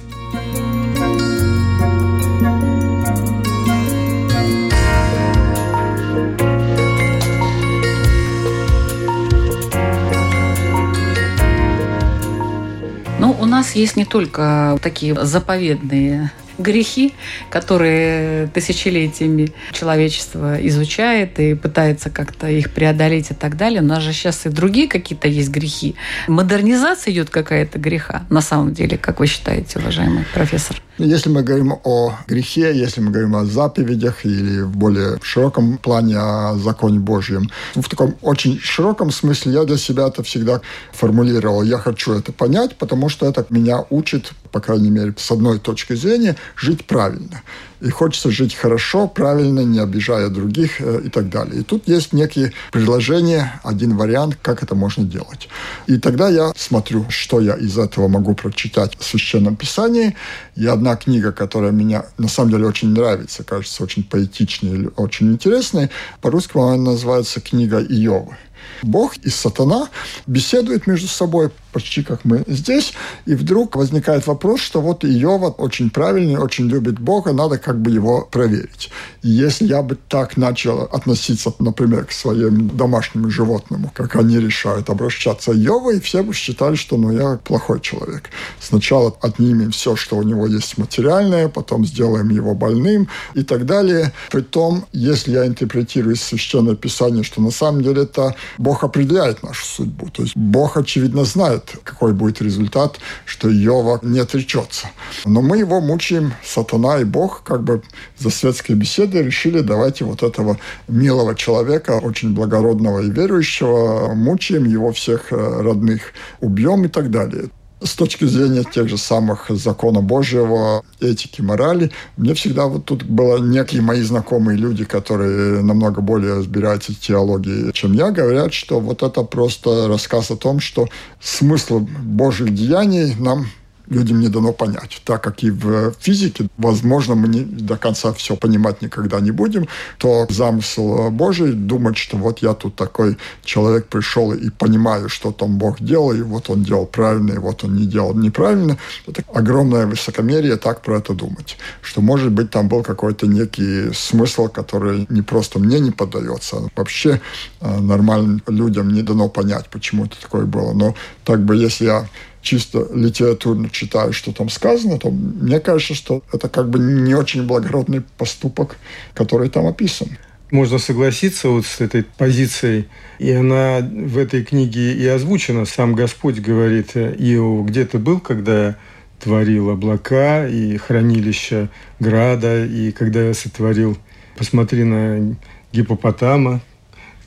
Есть 13.76 13.96
не 13.98 14.06
только 14.06 14.78
такие 14.82 15.16
заповедные 15.26 16.32
грехи, 16.58 17.14
которые 17.50 18.48
тысячелетиями 18.48 19.52
человечество 19.72 20.56
изучает 20.68 21.40
и 21.40 21.56
пытается 21.56 22.10
как-то 22.10 22.48
их 22.48 22.72
преодолеть 22.72 23.32
и 23.32 23.34
так 23.34 23.58
далее. 23.58 23.82
У 23.82 23.86
нас 23.86 24.04
же 24.04 24.14
сейчас 24.14 24.46
и 24.46 24.50
другие 24.50 24.88
какие-то 24.88 25.28
есть 25.28 25.50
грехи. 25.50 25.96
Модернизация 26.28 27.14
идет 27.14 27.30
какая-то 27.30 27.80
греха 27.80 28.24
на 28.30 28.42
самом 28.42 28.74
деле, 28.74 28.98
как 28.98 29.20
вы 29.20 29.28
считаете, 29.28 29.80
уважаемый 29.80 30.26
профессор? 30.34 30.82
Если 31.04 31.30
мы 31.30 31.42
говорим 31.42 31.74
о 31.84 32.14
грехе, 32.28 32.78
если 32.78 33.02
мы 33.02 33.10
говорим 33.10 33.36
о 33.36 33.46
заповедях 33.46 34.24
или 34.24 34.62
в 34.62 34.78
более 34.78 35.18
широком 35.24 35.80
плане 35.80 36.18
о 36.18 36.56
законе 36.56 37.00
Божьем, 37.00 37.50
в 37.74 37.90
таком 37.90 38.16
очень 38.22 38.60
широком 38.60 39.10
смысле 39.10 39.54
я 39.54 39.64
для 39.64 39.78
себя 39.78 40.08
это 40.10 40.22
всегда 40.22 40.62
формулировал. 40.94 41.64
Я 41.64 41.80
хочу 41.80 42.14
это 42.14 42.32
понять, 42.32 42.78
потому 42.78 43.10
что 43.10 43.26
это 43.26 43.46
меня 43.50 43.84
учит 43.90 44.32
по 44.52 44.60
крайней 44.60 44.90
мере, 44.90 45.14
с 45.18 45.32
одной 45.32 45.60
точки 45.60 45.94
зрения, 45.94 46.36
жить 46.56 46.86
правильно. 46.86 47.42
И 47.82 47.90
хочется 47.90 48.30
жить 48.30 48.54
хорошо, 48.54 49.08
правильно, 49.08 49.62
не 49.62 49.80
обижая 49.80 50.30
других 50.30 50.80
э, 50.80 51.02
и 51.06 51.10
так 51.10 51.30
далее. 51.30 51.62
И 51.62 51.64
тут 51.64 51.88
есть 51.88 52.14
некие 52.14 52.54
предложения, 52.72 53.60
один 53.64 53.98
вариант, 53.98 54.38
как 54.42 54.62
это 54.62 54.76
можно 54.76 55.04
делать. 55.04 55.50
И 55.88 55.98
тогда 55.98 56.30
я 56.30 56.54
смотрю, 56.56 57.06
что 57.10 57.40
я 57.42 57.56
из 57.56 57.78
этого 57.78 58.08
могу 58.08 58.36
прочитать 58.36 58.96
в 59.00 59.04
Священном 59.04 59.56
Писании. 59.56 60.16
И 60.56 60.66
одна 60.68 60.96
книга, 60.96 61.32
которая 61.32 61.72
меня 61.72 62.06
на 62.18 62.28
самом 62.28 62.52
деле 62.52 62.68
очень 62.68 62.90
нравится, 62.90 63.44
кажется 63.44 63.84
очень 63.84 64.04
поэтичной, 64.04 64.90
очень 64.96 65.32
интересной, 65.32 65.90
по-русски 66.22 66.52
она 66.58 66.92
называется 66.92 67.42
«Книга 67.42 67.80
Иова». 67.80 68.38
Бог 68.84 69.18
и 69.18 69.30
сатана 69.30 69.90
беседуют 70.28 70.88
между 70.88 71.08
собой, 71.08 71.52
почти 71.72 72.04
как 72.04 72.26
мы 72.26 72.44
здесь, 72.48 72.94
и 73.26 73.34
вдруг 73.34 73.76
возникает 73.76 74.28
вопрос, 74.28 74.60
что 74.60 74.82
вот 74.82 75.06
Иова 75.06 75.50
очень 75.50 75.90
правильный, 75.90 76.38
очень 76.38 76.68
любит 76.68 77.00
Бога, 77.00 77.34
надо 77.34 77.58
как 77.58 77.82
бы 77.82 77.92
его 77.92 78.28
проверить. 78.30 78.90
И 79.24 79.30
если 79.30 79.68
я 79.68 79.82
бы 79.82 79.98
так 80.10 80.38
начал 80.38 80.82
относиться, 80.82 81.54
например, 81.60 82.06
к 82.06 82.12
своим 82.12 82.70
домашним 82.70 83.30
животным, 83.30 83.90
как 83.94 84.16
они 84.16 84.40
решают 84.40 84.90
обращаться 84.90 85.52
Иова, 85.52 85.92
и 85.94 86.00
все 86.00 86.24
бы 86.24 86.34
считали, 86.34 86.76
что 86.76 86.98
ну, 86.98 87.12
я 87.12 87.38
плохой 87.38 87.80
человек. 87.80 88.30
Сначала 88.60 89.16
отнимем 89.22 89.72
все, 89.72 89.96
что 89.96 90.18
у 90.18 90.24
него 90.24 90.48
есть 90.48 90.78
материальное, 90.78 91.48
потом 91.48 91.86
сделаем 91.86 92.30
его 92.30 92.54
больным 92.54 93.08
и 93.34 93.44
так 93.44 93.66
далее. 93.66 94.12
Притом, 94.32 94.86
если 94.92 95.32
я 95.32 95.46
интерпретирую 95.46 96.16
Священное 96.16 96.76
Писание, 96.76 97.24
что 97.24 97.42
на 97.42 97.52
самом 97.52 97.82
деле 97.82 98.04
это 98.04 98.36
Бог 98.58 98.84
определяет 98.84 99.44
нашу 99.44 99.66
судьбу. 99.66 100.10
То 100.10 100.24
есть 100.24 100.36
Бог, 100.36 100.78
очевидно, 100.78 101.26
знает, 101.26 101.76
какой 101.84 102.14
будет 102.14 102.42
результат, 102.42 102.98
что 103.26 103.50
Иова 103.50 104.00
не 104.02 104.20
отречется. 104.20 104.88
Но 105.26 105.42
мы 105.42 105.58
его 105.58 105.82
мучаем, 105.82 106.34
сатана 106.44 107.00
и 107.00 107.04
Бог, 107.04 107.44
как 107.44 107.64
бы 107.64 107.82
за 108.18 108.30
светской 108.30 108.74
беседой 108.74 109.24
решили, 109.24 109.62
давайте 109.62 110.06
вот 110.06 110.24
этого 110.24 110.58
милого 110.88 111.36
человека, 111.36 112.00
очень 112.02 112.34
благородного 112.34 113.00
и 113.00 113.10
верующего, 113.10 114.14
мучаем 114.14 114.66
его 114.66 114.92
всех 114.92 115.32
э, 115.32 115.62
родных, 115.62 116.02
убьем 116.40 116.86
и 116.86 116.88
так 116.88 117.12
далее. 117.12 117.50
С 117.84 117.96
точки 117.96 118.26
зрения 118.26 118.64
тех 118.64 118.88
же 118.88 118.98
самых 118.98 119.48
закона 119.50 120.02
Божьего, 120.02 120.84
этики, 121.00 121.42
морали, 121.42 121.92
мне 122.18 122.34
всегда 122.34 122.68
вот 122.68 122.86
тут 122.86 123.04
было 123.04 123.38
некие 123.38 123.82
мои 123.82 124.02
знакомые 124.02 124.58
люди, 124.58 124.86
которые 124.86 125.62
намного 125.62 126.02
более 126.02 126.36
разбираются 126.36 126.94
в 126.94 127.00
теологии, 127.00 127.72
чем 127.72 127.94
я, 127.94 128.12
говорят, 128.12 128.54
что 128.54 128.80
вот 128.80 129.04
это 129.04 129.24
просто 129.24 129.88
рассказ 129.88 130.32
о 130.32 130.38
том, 130.38 130.60
что 130.60 130.88
смысл 131.20 131.80
Божьих 131.80 132.54
деяний 132.54 133.16
нам 133.16 133.48
людям 133.88 134.20
не 134.20 134.30
дано 134.30 134.54
понять. 134.54 135.02
Так 135.06 135.24
как 135.24 135.44
и 135.44 135.52
в 135.52 135.94
физике, 136.00 136.48
возможно, 136.58 137.16
мы 137.16 137.28
не 137.28 137.42
до 137.42 137.78
конца 137.78 138.14
все 138.14 138.36
понимать 138.36 138.82
никогда 138.82 139.20
не 139.20 139.32
будем, 139.32 139.68
то 139.98 140.28
замысел 140.30 141.10
Божий 141.12 141.54
думать, 141.54 141.98
что 141.98 142.18
вот 142.18 142.40
я 142.40 142.54
тут 142.54 142.76
такой 142.76 143.18
человек 143.44 143.88
пришел 143.88 144.34
и 144.34 144.50
понимаю, 144.50 145.10
что 145.10 145.32
там 145.32 145.58
Бог 145.58 145.82
делал, 145.82 146.14
и 146.14 146.22
вот 146.22 146.50
он 146.50 146.64
делал 146.64 146.86
правильно, 146.86 147.34
и 147.34 147.38
вот 147.38 147.64
он 147.64 147.76
не 147.76 147.86
делал 147.86 148.14
неправильно. 148.14 148.78
Это 149.08 149.24
огромное 149.34 149.86
высокомерие 149.86 150.58
так 150.58 150.82
про 150.82 150.98
это 150.98 151.14
думать. 151.14 151.58
Что, 151.82 152.02
может 152.02 152.32
быть, 152.32 152.52
там 152.52 152.68
был 152.68 152.84
какой-то 152.84 153.28
некий 153.28 153.94
смысл, 153.94 154.48
который 154.48 155.06
не 155.10 155.22
просто 155.22 155.60
мне 155.60 155.80
не 155.80 155.92
поддается, 155.92 156.58
а 156.58 156.68
вообще 156.76 157.22
э, 157.62 157.80
нормальным 157.80 158.42
людям 158.48 158.94
не 158.94 159.02
дано 159.02 159.30
понять, 159.30 159.68
почему 159.70 160.06
это 160.06 160.20
такое 160.22 160.46
было. 160.46 160.74
Но 160.74 160.96
так 161.24 161.44
бы, 161.44 161.56
если 161.56 161.86
я 161.86 162.08
чисто 162.42 162.88
литературно 162.94 163.70
читаю, 163.70 164.14
что 164.14 164.32
там 164.32 164.50
сказано, 164.50 164.98
то 164.98 165.10
мне 165.10 165.60
кажется, 165.60 165.94
что 165.94 166.24
это 166.34 166.50
как 166.50 166.70
бы 166.70 166.80
не 166.80 167.14
очень 167.14 167.46
благородный 167.46 168.02
поступок, 168.18 168.78
который 169.14 169.50
там 169.50 169.68
описан. 169.68 170.10
Можно 170.50 170.80
согласиться 170.80 171.48
вот 171.48 171.66
с 171.66 171.80
этой 171.80 172.04
позицией, 172.04 172.88
и 173.20 173.32
она 173.32 173.80
в 173.80 174.18
этой 174.18 174.44
книге 174.44 174.94
и 174.94 175.08
озвучена. 175.08 175.66
Сам 175.66 175.94
Господь 175.94 176.40
говорит, 176.40 176.98
Иов, 176.98 177.68
где 177.68 177.86
ты 177.86 178.00
был, 178.00 178.20
когда 178.20 178.66
я 178.66 178.76
творил 179.22 179.70
облака 179.70 180.48
и 180.48 180.76
хранилище 180.76 181.70
града, 182.00 182.66
и 182.66 182.92
когда 182.92 183.22
я 183.22 183.34
сотворил, 183.34 183.98
посмотри 184.36 184.84
на 184.84 185.38
гипопотама, 185.72 186.60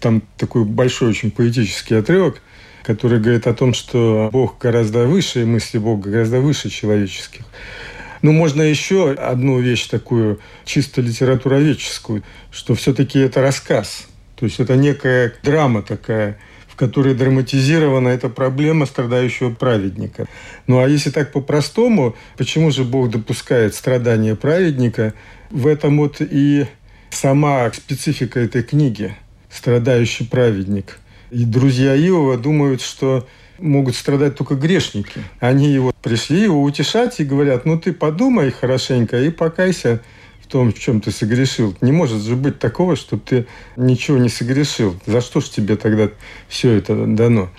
там 0.00 0.22
такой 0.36 0.64
большой 0.64 1.08
очень 1.10 1.30
поэтический 1.30 1.94
отрывок– 1.94 2.42
который 2.84 3.18
говорит 3.18 3.46
о 3.46 3.54
том, 3.54 3.74
что 3.74 4.28
Бог 4.32 4.58
гораздо 4.58 5.06
выше, 5.06 5.42
и 5.42 5.44
мысли 5.44 5.78
Бога 5.78 6.10
гораздо 6.10 6.40
выше 6.40 6.68
человеческих. 6.70 7.42
Ну, 8.22 8.32
можно 8.32 8.62
еще 8.62 9.12
одну 9.12 9.58
вещь 9.60 9.86
такую, 9.86 10.40
чисто 10.64 11.00
литературоведческую, 11.00 12.22
что 12.50 12.74
все-таки 12.74 13.18
это 13.18 13.40
рассказ. 13.40 14.06
То 14.36 14.46
есть 14.46 14.60
это 14.60 14.76
некая 14.76 15.32
драма 15.42 15.82
такая, 15.82 16.38
в 16.68 16.76
которой 16.76 17.14
драматизирована 17.14 18.08
эта 18.08 18.28
проблема 18.28 18.86
страдающего 18.86 19.50
праведника. 19.50 20.26
Ну 20.66 20.80
а 20.80 20.88
если 20.88 21.10
так 21.10 21.32
по-простому, 21.32 22.16
почему 22.36 22.70
же 22.70 22.84
Бог 22.84 23.10
допускает 23.10 23.74
страдания 23.74 24.34
праведника? 24.34 25.14
В 25.50 25.66
этом 25.66 25.98
вот 25.98 26.16
и 26.20 26.66
сама 27.10 27.70
специфика 27.72 28.40
этой 28.40 28.62
книги 28.62 29.14
«Страдающий 29.50 30.24
праведник». 30.24 30.98
И 31.34 31.44
друзья 31.44 31.96
Иова 31.96 32.36
думают, 32.36 32.80
что 32.80 33.26
могут 33.58 33.96
страдать 33.96 34.36
только 34.36 34.54
грешники. 34.54 35.20
Они 35.40 35.66
его 35.66 35.92
пришли 36.00 36.42
его 36.42 36.62
утешать 36.62 37.18
и 37.18 37.24
говорят, 37.24 37.64
ну 37.64 37.76
ты 37.76 37.92
подумай 37.92 38.52
хорошенько 38.52 39.20
и 39.20 39.30
покайся 39.30 40.00
в 40.40 40.46
том, 40.46 40.72
в 40.72 40.78
чем 40.78 41.00
ты 41.00 41.10
согрешил. 41.10 41.76
Не 41.80 41.90
может 41.90 42.22
же 42.22 42.36
быть 42.36 42.60
такого, 42.60 42.94
чтобы 42.94 43.22
ты 43.26 43.46
ничего 43.74 44.16
не 44.18 44.28
согрешил. 44.28 44.94
За 45.06 45.20
что 45.20 45.40
ж 45.40 45.48
тебе 45.48 45.74
тогда 45.74 46.08
все 46.46 46.70
это 46.70 47.04
дано? 47.04 47.50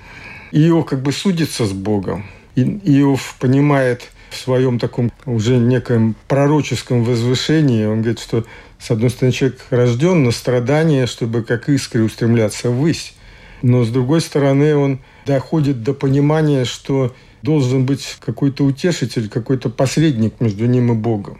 Иов 0.53 0.85
как 0.85 1.01
бы 1.01 1.11
судится 1.11 1.65
с 1.65 1.73
Богом. 1.73 2.25
И 2.55 2.61
Иов 2.61 3.35
понимает 3.41 4.03
в 4.29 4.37
своем 4.37 4.79
таком 4.79 5.11
уже 5.25 5.57
неком 5.57 6.15
пророческом 6.29 7.03
возвышении, 7.03 7.85
он 7.85 8.03
говорит, 8.03 8.21
что 8.21 8.45
с 8.79 8.89
одной 8.89 9.09
стороны 9.09 9.33
человек 9.33 9.59
рожден 9.69 10.23
на 10.23 10.31
страдания, 10.31 11.07
чтобы 11.07 11.43
как 11.43 11.67
искры 11.67 12.03
устремляться 12.03 12.69
ввысь. 12.69 13.13
Но 13.61 13.83
с 13.83 13.89
другой 13.89 14.21
стороны, 14.21 14.75
он 14.75 14.99
доходит 15.25 15.83
до 15.83 15.93
понимания, 15.93 16.65
что 16.65 17.13
должен 17.41 17.85
быть 17.85 18.17
какой-то 18.19 18.63
утешитель, 18.63 19.29
какой-то 19.29 19.69
посредник 19.69 20.39
между 20.39 20.65
ним 20.65 20.91
и 20.91 20.95
Богом. 20.95 21.39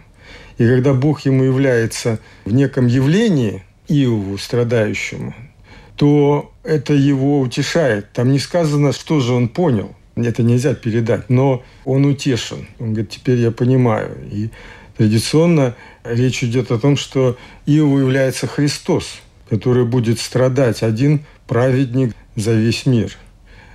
И 0.58 0.66
когда 0.66 0.94
Бог 0.94 1.22
ему 1.22 1.44
является 1.44 2.20
в 2.46 2.54
неком 2.54 2.88
явлении, 2.88 3.64
Иову, 3.88 4.38
страдающему, 4.38 5.36
то 5.96 6.52
это 6.64 6.94
его 6.94 7.40
утешает. 7.40 8.12
Там 8.14 8.32
не 8.32 8.40
сказано, 8.40 8.92
что 8.94 9.20
же 9.20 9.34
он 9.34 9.48
понял. 9.48 9.96
Это 10.16 10.44
нельзя 10.44 10.74
передать. 10.74 11.30
Но 11.30 11.64
он 11.84 12.06
утешен. 12.06 12.68
Он 12.80 12.94
говорит, 12.94 13.12
теперь 13.12 13.38
я 13.38 13.52
понимаю. 13.52 14.18
И 14.32 14.50
традиционно 14.98 15.76
речь 16.04 16.44
идет 16.44 16.72
о 16.72 16.80
том, 16.80 16.98
что 16.98 17.38
Иову 17.66 18.00
является 18.00 18.48
Христос, 18.48 19.20
который 19.50 19.86
будет 19.86 20.20
страдать 20.20 20.84
один 20.84 21.22
праведник 21.48 22.16
за 22.36 22.54
весь 22.54 22.86
мир. 22.86 23.18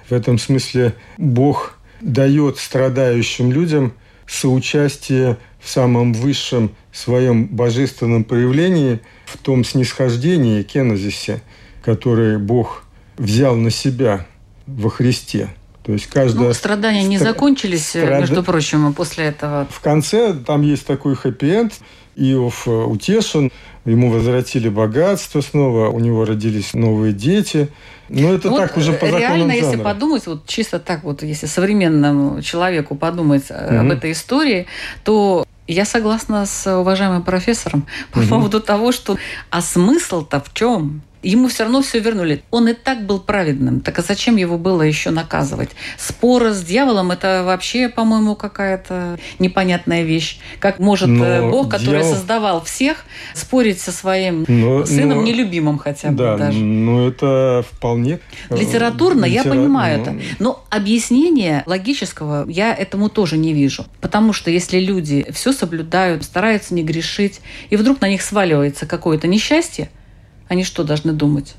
В 0.09 0.13
этом 0.13 0.39
смысле 0.39 0.95
Бог 1.19 1.79
дает 2.01 2.59
страдающим 2.59 3.53
людям 3.53 3.93
соучастие 4.27 5.39
в 5.61 5.69
самом 5.69 6.13
высшем 6.13 6.71
своем 6.93 7.47
божественном 7.47 8.25
проявлении, 8.25 9.01
в 9.27 9.37
том 9.39 9.65
снисхождении, 9.65 10.63
кенозисе, 10.63 11.43
который 11.85 12.39
Бог 12.39 12.85
взял 13.17 13.57
на 13.57 13.71
себя 13.71 14.27
во 14.67 14.91
Христе. 14.91 15.51
То 15.83 15.93
есть 15.93 16.07
каждое... 16.07 16.49
Ну, 16.49 16.55
страдания 16.55 17.05
не 17.05 17.19
закончились, 17.19 17.89
страд... 17.89 18.21
между 18.21 18.43
прочим, 18.43 18.93
после 18.95 19.27
этого. 19.27 19.67
В 19.71 19.81
конце 19.81 20.35
там 20.35 20.63
есть 20.63 20.87
такой 20.87 21.15
хэппи-энд. 21.15 21.73
Иов 22.17 22.67
э, 22.67 22.71
утешен, 22.71 23.51
ему 23.85 24.11
возвратили 24.11 24.69
богатство 24.69 25.41
снова, 25.41 25.89
у 25.89 25.99
него 25.99 26.25
родились 26.25 26.75
новые 26.75 27.13
дети. 27.13 27.69
Но 28.09 28.33
это 28.33 28.51
вот 28.51 28.59
так 28.59 28.77
уже 28.77 28.93
по 28.93 29.05
Реально, 29.05 29.53
если 29.53 29.77
подумать, 29.77 30.27
вот 30.27 30.47
чисто 30.47 30.81
так 30.81 31.05
вот, 31.05 31.23
если 31.23 31.47
современному 31.47 32.43
человеку 32.43 32.97
подумать 32.97 33.51
угу. 33.51 33.77
об 33.79 33.91
этой 33.91 34.13
истории, 34.13 34.67
то 35.05 35.45
я 35.69 35.85
согласна 35.85 36.47
с 36.47 36.79
уважаемым 36.79 37.23
профессором 37.23 37.87
по 38.13 38.19
угу. 38.19 38.29
поводу 38.29 38.61
того, 38.61 38.91
что 38.91 39.17
а 39.51 39.63
смысл-то 39.63 40.41
в 40.41 40.53
чем? 40.53 41.03
Ему 41.23 41.49
все 41.49 41.65
равно 41.65 41.83
все 41.83 42.01
вернули. 42.01 42.43
Он 42.51 42.69
и 42.69 42.73
так 42.73 43.07
был 43.07 43.21
праведным. 43.21 43.81
Так 43.81 43.99
а 43.99 44.03
зачем 44.03 44.37
его 44.37 44.59
было 44.59 44.83
еще 44.83 45.11
наказывать? 45.11 45.71
Споры 45.99 46.53
с 46.53 46.63
дьяволом– 46.63 47.11
это 47.13 47.43
вообще, 47.45 47.89
по-моему, 47.89 48.35
какая-то 48.35 49.19
непонятная 49.39 50.03
вещь. 50.03 50.39
Как 50.59 50.79
может 50.79 51.09
э, 51.09 51.41
но 51.41 51.51
Бог, 51.51 51.71
который 51.71 52.01
дьявол... 52.01 52.15
создавал 52.15 52.65
всех, 52.65 53.05
спорить 53.35 53.81
со 53.81 53.93
своим 53.93 54.45
но, 54.49 54.87
сыном 54.87 55.19
но... 55.19 55.25
нелюбимым 55.25 55.79
хотя 55.79 56.11
бы 56.11 56.17
да, 56.17 56.37
даже? 56.37 56.59
ну 56.59 57.09
это 57.09 57.65
вполне… 57.71 58.21
Э, 58.49 58.57
Литературно 58.57 59.25
Литера... 59.27 59.45
я 59.45 59.51
понимаю 59.51 59.99
ну... 59.99 60.03
это. 60.03 60.21
Но 60.39 60.65
объяснения 60.71 61.63
логического 61.67 62.49
я 62.49 62.75
этому 62.75 63.09
тоже 63.09 63.37
не 63.37 63.53
вижу. 63.53 63.85
Потому 64.01 64.33
что 64.33 64.51
если 64.51 64.79
люди 64.79 65.27
все 65.33 65.53
соблюдают, 65.53 66.25
стараются 66.25 66.75
не 66.75 66.83
грешить, 66.83 67.41
и 67.69 67.77
вдруг 67.77 68.01
на 68.01 68.09
них 68.09 68.23
сваливается 68.23 68.87
какое-то 68.87 69.27
несчастье– 69.27 69.91
они 70.51 70.65
что 70.65 70.85
должны 70.85 71.13
думать? 71.13 71.55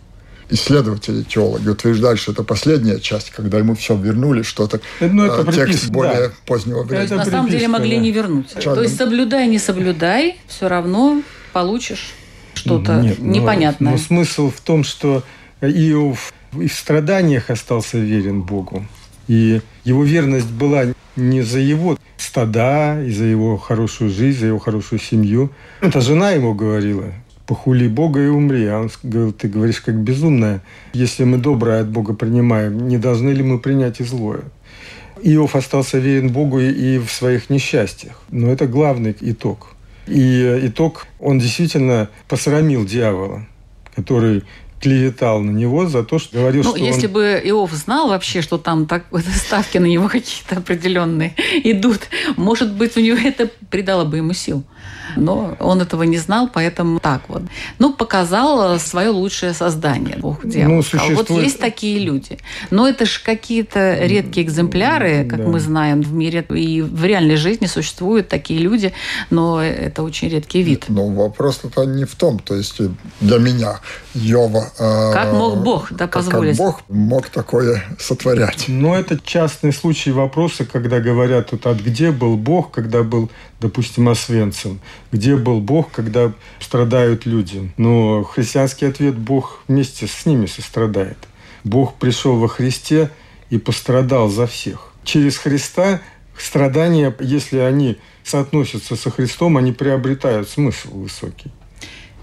исследователи, 0.53 1.23
теологи 1.23 1.69
утверждают, 1.69 2.19
что 2.19 2.33
это 2.33 2.43
последняя 2.43 2.99
часть, 2.99 3.29
когда 3.29 3.57
ему 3.57 3.73
все 3.73 3.95
вернули, 3.95 4.41
что-то 4.41 4.81
ну, 4.99 5.23
это 5.23 5.49
э, 5.49 5.53
текст 5.53 5.89
более 5.89 6.27
да. 6.27 6.33
позднего 6.45 6.83
времени. 6.83 7.05
Это 7.05 7.15
на 7.15 7.25
самом 7.25 7.49
деле 7.49 7.69
могли 7.69 7.95
да. 7.95 8.01
не 8.01 8.11
вернуть. 8.11 8.49
Чаган. 8.55 8.75
То 8.75 8.81
есть 8.81 8.97
соблюдай, 8.97 9.47
не 9.47 9.59
соблюдай, 9.59 10.35
все 10.47 10.67
равно 10.67 11.23
получишь 11.53 12.11
что-то 12.53 12.99
Нет, 12.99 13.19
непонятное. 13.19 13.93
Но, 13.93 13.97
но 13.97 14.03
смысл 14.03 14.51
в 14.51 14.59
том, 14.59 14.83
что 14.83 15.23
Иов 15.61 16.33
и 16.59 16.67
в 16.67 16.73
страданиях 16.73 17.49
остался 17.49 17.97
верен 17.97 18.41
Богу. 18.41 18.85
И 19.29 19.61
его 19.85 20.03
верность 20.03 20.49
была 20.49 20.87
не 21.15 21.43
за 21.43 21.59
его 21.59 21.97
стада, 22.17 23.01
и 23.01 23.11
за 23.11 23.23
его 23.23 23.55
хорошую 23.57 24.11
жизнь, 24.11 24.41
за 24.41 24.47
его 24.47 24.59
хорошую 24.59 24.99
семью. 24.99 25.49
Это 25.79 26.01
жена 26.01 26.31
ему 26.31 26.53
говорила, 26.53 27.13
похули 27.51 27.89
Бога 27.89 28.21
и 28.21 28.27
умри. 28.27 28.65
А 28.67 28.79
он 28.79 28.89
говорил, 29.03 29.33
ты 29.33 29.49
говоришь 29.49 29.81
как 29.81 29.95
безумная. 29.95 30.61
Если 30.93 31.25
мы 31.25 31.37
доброе 31.37 31.81
от 31.81 31.89
Бога 31.89 32.13
принимаем, 32.13 32.87
не 32.87 32.97
должны 32.97 33.31
ли 33.31 33.43
мы 33.43 33.59
принять 33.59 33.99
и 33.99 34.05
злое? 34.05 34.43
Иов 35.21 35.57
остался 35.57 35.97
верен 35.97 36.29
Богу 36.29 36.61
и 36.61 36.97
в 36.97 37.11
своих 37.11 37.49
несчастьях. 37.49 38.21
Но 38.29 38.47
это 38.47 38.67
главный 38.67 39.13
итог. 39.19 39.75
И 40.07 40.59
итог, 40.63 41.07
он 41.19 41.39
действительно 41.39 42.07
посрамил 42.29 42.85
дьявола, 42.85 43.45
который 43.97 44.43
клеветал 44.79 45.41
на 45.41 45.51
него 45.51 45.87
за 45.87 46.03
то, 46.03 46.19
что 46.19 46.37
говорил, 46.39 46.63
ну, 46.63 46.69
что 46.69 46.79
если 46.79 47.07
он... 47.07 47.13
бы 47.13 47.41
Иов 47.43 47.73
знал 47.73 48.07
вообще, 48.07 48.41
что 48.41 48.59
там 48.59 48.85
так, 48.85 49.03
ставки 49.35 49.77
на 49.77 49.87
него 49.87 50.07
какие-то 50.07 50.55
определенные 50.59 51.35
идут, 51.65 51.99
может 52.37 52.73
быть, 52.73 52.95
у 52.95 53.01
него 53.01 53.17
это 53.17 53.49
придало 53.69 54.05
бы 54.05 54.17
ему 54.17 54.31
сил. 54.31 54.63
Но 55.15 55.55
он 55.59 55.81
этого 55.81 56.03
не 56.03 56.17
знал, 56.17 56.49
поэтому 56.53 56.99
так 56.99 57.21
вот. 57.27 57.43
Ну, 57.79 57.93
показал 57.93 58.79
свое 58.79 59.09
лучшее 59.09 59.53
создание. 59.53 60.17
Бог 60.17 60.45
дьявол. 60.45 60.75
Ну, 60.75 60.83
сказал, 60.83 61.07
Вот 61.09 61.15
существует- 61.17 61.43
есть 61.45 61.59
такие 61.59 61.99
люди. 61.99 62.37
Но 62.69 62.87
это 62.87 63.05
же 63.05 63.19
какие-то 63.23 64.05
редкие 64.05 64.45
экземпляры, 64.45 65.25
как 65.29 65.39
Да. 65.43 65.47
мы 65.47 65.59
знаем 65.59 66.01
в 66.01 66.13
мире. 66.13 66.45
И 66.49 66.81
в 66.81 67.03
реальной 67.03 67.35
жизни 67.35 67.65
существуют 67.67 68.27
такие 68.29 68.59
люди, 68.59 68.93
но 69.29 69.61
это 69.61 70.03
очень 70.03 70.29
редкий 70.29 70.61
вид. 70.63 70.85
Но 70.87 71.07
вопрос-то 71.07 71.83
не 71.85 72.05
в 72.05 72.15
том, 72.15 72.39
то 72.39 72.55
есть 72.55 72.79
для 73.19 73.37
меня 73.39 73.79
Йова... 74.13 74.71
э, 74.77 75.13
Как 75.13 75.33
мог 75.33 75.57
Бог, 75.63 75.91
да, 75.91 76.07
как- 76.07 76.13
позволить? 76.23 76.57
Как 76.57 76.65
Бог 76.65 76.81
мог 76.89 77.29
такое 77.29 77.83
сотворять. 77.99 78.65
Но 78.67 78.95
это 78.97 79.17
частный 79.23 79.73
случай 79.73 80.11
вопроса, 80.11 80.65
когда 80.65 80.99
говорят, 80.99 81.51
вот, 81.51 81.65
а 81.65 81.73
где 81.73 82.11
был 82.11 82.37
Бог, 82.37 82.71
когда 82.71 83.03
был, 83.03 83.29
допустим, 83.59 84.09
Освенцим? 84.09 84.79
Где 85.11 85.35
был 85.35 85.59
Бог, 85.59 85.91
когда 85.91 86.33
страдают 86.59 87.25
люди? 87.25 87.71
Но 87.77 88.23
христианский 88.23 88.85
ответ– 88.85 89.17
Бог 89.17 89.63
вместе 89.67 90.07
с 90.07 90.25
ними 90.25 90.45
сострадает. 90.45 91.17
Бог 91.63 91.95
пришел 91.95 92.37
во 92.37 92.47
Христе 92.47 93.09
и 93.49 93.57
пострадал 93.57 94.29
за 94.29 94.47
всех. 94.47 94.93
Через 95.03 95.37
Христа 95.37 96.01
страдания, 96.37 97.15
если 97.19 97.59
они 97.59 97.97
соотносятся 98.23 98.95
со 98.95 99.11
Христом, 99.11 99.57
они 99.57 99.71
приобретают 99.71 100.49
смысл 100.49 100.89
высокий. 100.91 101.51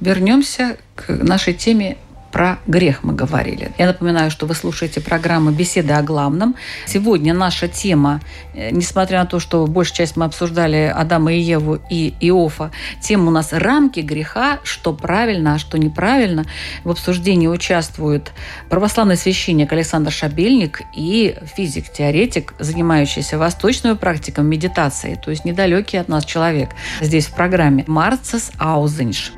Вернемся 0.01 0.79
к 0.95 1.09
нашей 1.09 1.55
теме 1.55 1.97
про 2.31 2.59
грех 2.67 3.03
мы 3.03 3.15
говорили. 3.15 3.73
Я 3.79 3.87
напоминаю, 3.87 4.31
что 4.31 4.47
вы 4.47 4.55
слушаете 4.55 5.01
программу 5.01 5.51
«Беседы 5.51 5.93
о 5.93 6.03
главном». 6.03 6.57
Сегодня 6.87 7.35
наша 7.35 7.69
тема, 7.69 8.21
э, 8.55 8.71
несмотря 8.71 9.21
на 9.21 9.27
то, 9.27 9.41
что 9.41 9.67
большую 9.67 9.97
часть 9.97 10.17
мы 10.17 10.25
обсуждали 10.25 10.93
Адама 10.95 11.33
и 11.33 11.41
Еву 11.41 11.79
и 11.91 12.15
Иофа, 12.21 12.71
тема 13.01 13.29
у 13.29 13.31
нас 13.31 13.53
«Рамки 13.53 14.01
греха. 14.01 14.59
Что 14.63 14.93
правильно, 14.93 15.55
а 15.55 15.59
что 15.59 15.79
неправильно». 15.79 16.45
В 16.85 16.91
обсуждении 16.91 17.47
участвуют 17.47 18.33
православный 18.69 19.17
священник 19.17 19.73
Александр 19.73 20.13
Шабельник 20.13 20.83
и 20.95 21.37
физик-теоретик, 21.57 22.55
занимающийся 22.59 23.39
восточной 23.39 23.97
практикой 23.97 24.45
медитации, 24.45 25.19
то 25.23 25.31
есть 25.31 25.45
недалекий 25.45 26.01
от 26.01 26.09
нас 26.09 26.25
человек 26.25 26.71
здесь 27.01 27.27
в 27.27 27.35
программе 27.35 27.85
Марцес 27.87 28.51
Аузенш. 28.59 29.33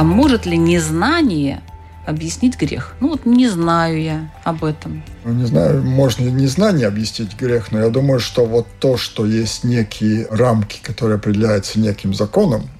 А 0.00 0.02
может 0.02 0.46
ли 0.46 0.56
незнание 0.56 1.60
объяснить 2.06 2.58
грех? 2.58 2.94
Ну 3.00 3.08
вот 3.08 3.26
не 3.26 3.50
знаю 3.50 4.02
я 4.02 4.32
об 4.44 4.64
этом. 4.64 5.02
Ну, 5.26 5.34
не 5.34 5.44
знаю, 5.44 5.82
можно 5.82 6.24
ли 6.24 6.32
незнание 6.32 6.86
объяснить 6.86 7.38
грех, 7.38 7.70
но 7.70 7.80
я 7.80 7.90
думаю, 7.90 8.18
что 8.18 8.46
вот 8.46 8.66
то, 8.78 8.96
что 8.96 9.26
есть 9.26 9.62
некие 9.62 10.26
рамки, 10.30 10.80
которые 10.82 11.16
определяются 11.16 11.78
неким 11.78 12.14
законом, 12.14 12.70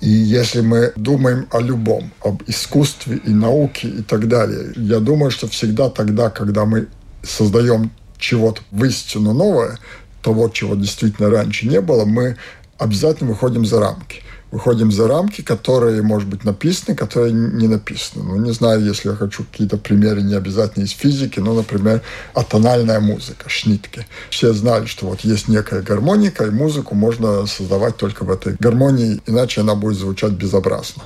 и 0.00 0.08
если 0.08 0.60
мы 0.60 0.92
думаем 0.96 1.46
о 1.52 1.60
любом, 1.60 2.10
об 2.24 2.42
искусстве 2.48 3.20
и 3.24 3.30
науке 3.30 3.86
и 3.86 4.02
так 4.02 4.26
далее, 4.26 4.72
я 4.74 4.98
думаю, 4.98 5.30
что 5.30 5.46
всегда 5.46 5.90
тогда, 5.90 6.28
когда 6.28 6.64
мы 6.64 6.88
создаем 7.22 7.92
чего-то 8.18 8.62
воистину 8.72 9.32
новое, 9.32 9.78
того, 10.22 10.48
чего 10.48 10.74
действительно 10.74 11.30
раньше 11.30 11.68
не 11.68 11.80
было, 11.80 12.04
мы 12.04 12.36
обязательно 12.78 13.30
выходим 13.30 13.64
за 13.64 13.78
рамки. 13.78 14.22
Выходим 14.50 14.90
за 14.90 15.06
рамки, 15.08 15.42
которые, 15.42 16.00
может 16.00 16.26
быть, 16.26 16.44
написаны, 16.44 16.96
которые 16.96 17.32
не 17.32 17.68
написаны. 17.68 18.24
Ну, 18.24 18.36
не 18.36 18.52
знаю, 18.52 18.82
если 18.82 19.10
я 19.10 19.14
хочу 19.14 19.44
какие-то 19.44 19.76
примеры, 19.76 20.22
не 20.22 20.34
обязательно 20.34 20.84
из 20.84 20.92
физики, 20.92 21.38
но, 21.38 21.52
например, 21.52 22.00
атональная 22.32 23.00
музыка, 23.00 23.48
шнитки. 23.48 24.06
Все 24.30 24.54
знали, 24.54 24.86
что 24.86 25.06
вот 25.06 25.20
есть 25.20 25.48
некая 25.48 25.82
гармоника, 25.82 26.46
и 26.46 26.50
музыку 26.50 26.94
можно 26.94 27.46
создавать 27.46 27.98
только 27.98 28.24
в 28.24 28.30
этой 28.30 28.56
гармонии, 28.58 29.20
иначе 29.26 29.60
она 29.60 29.74
будет 29.74 29.98
звучать 29.98 30.32
безобразно. 30.32 31.02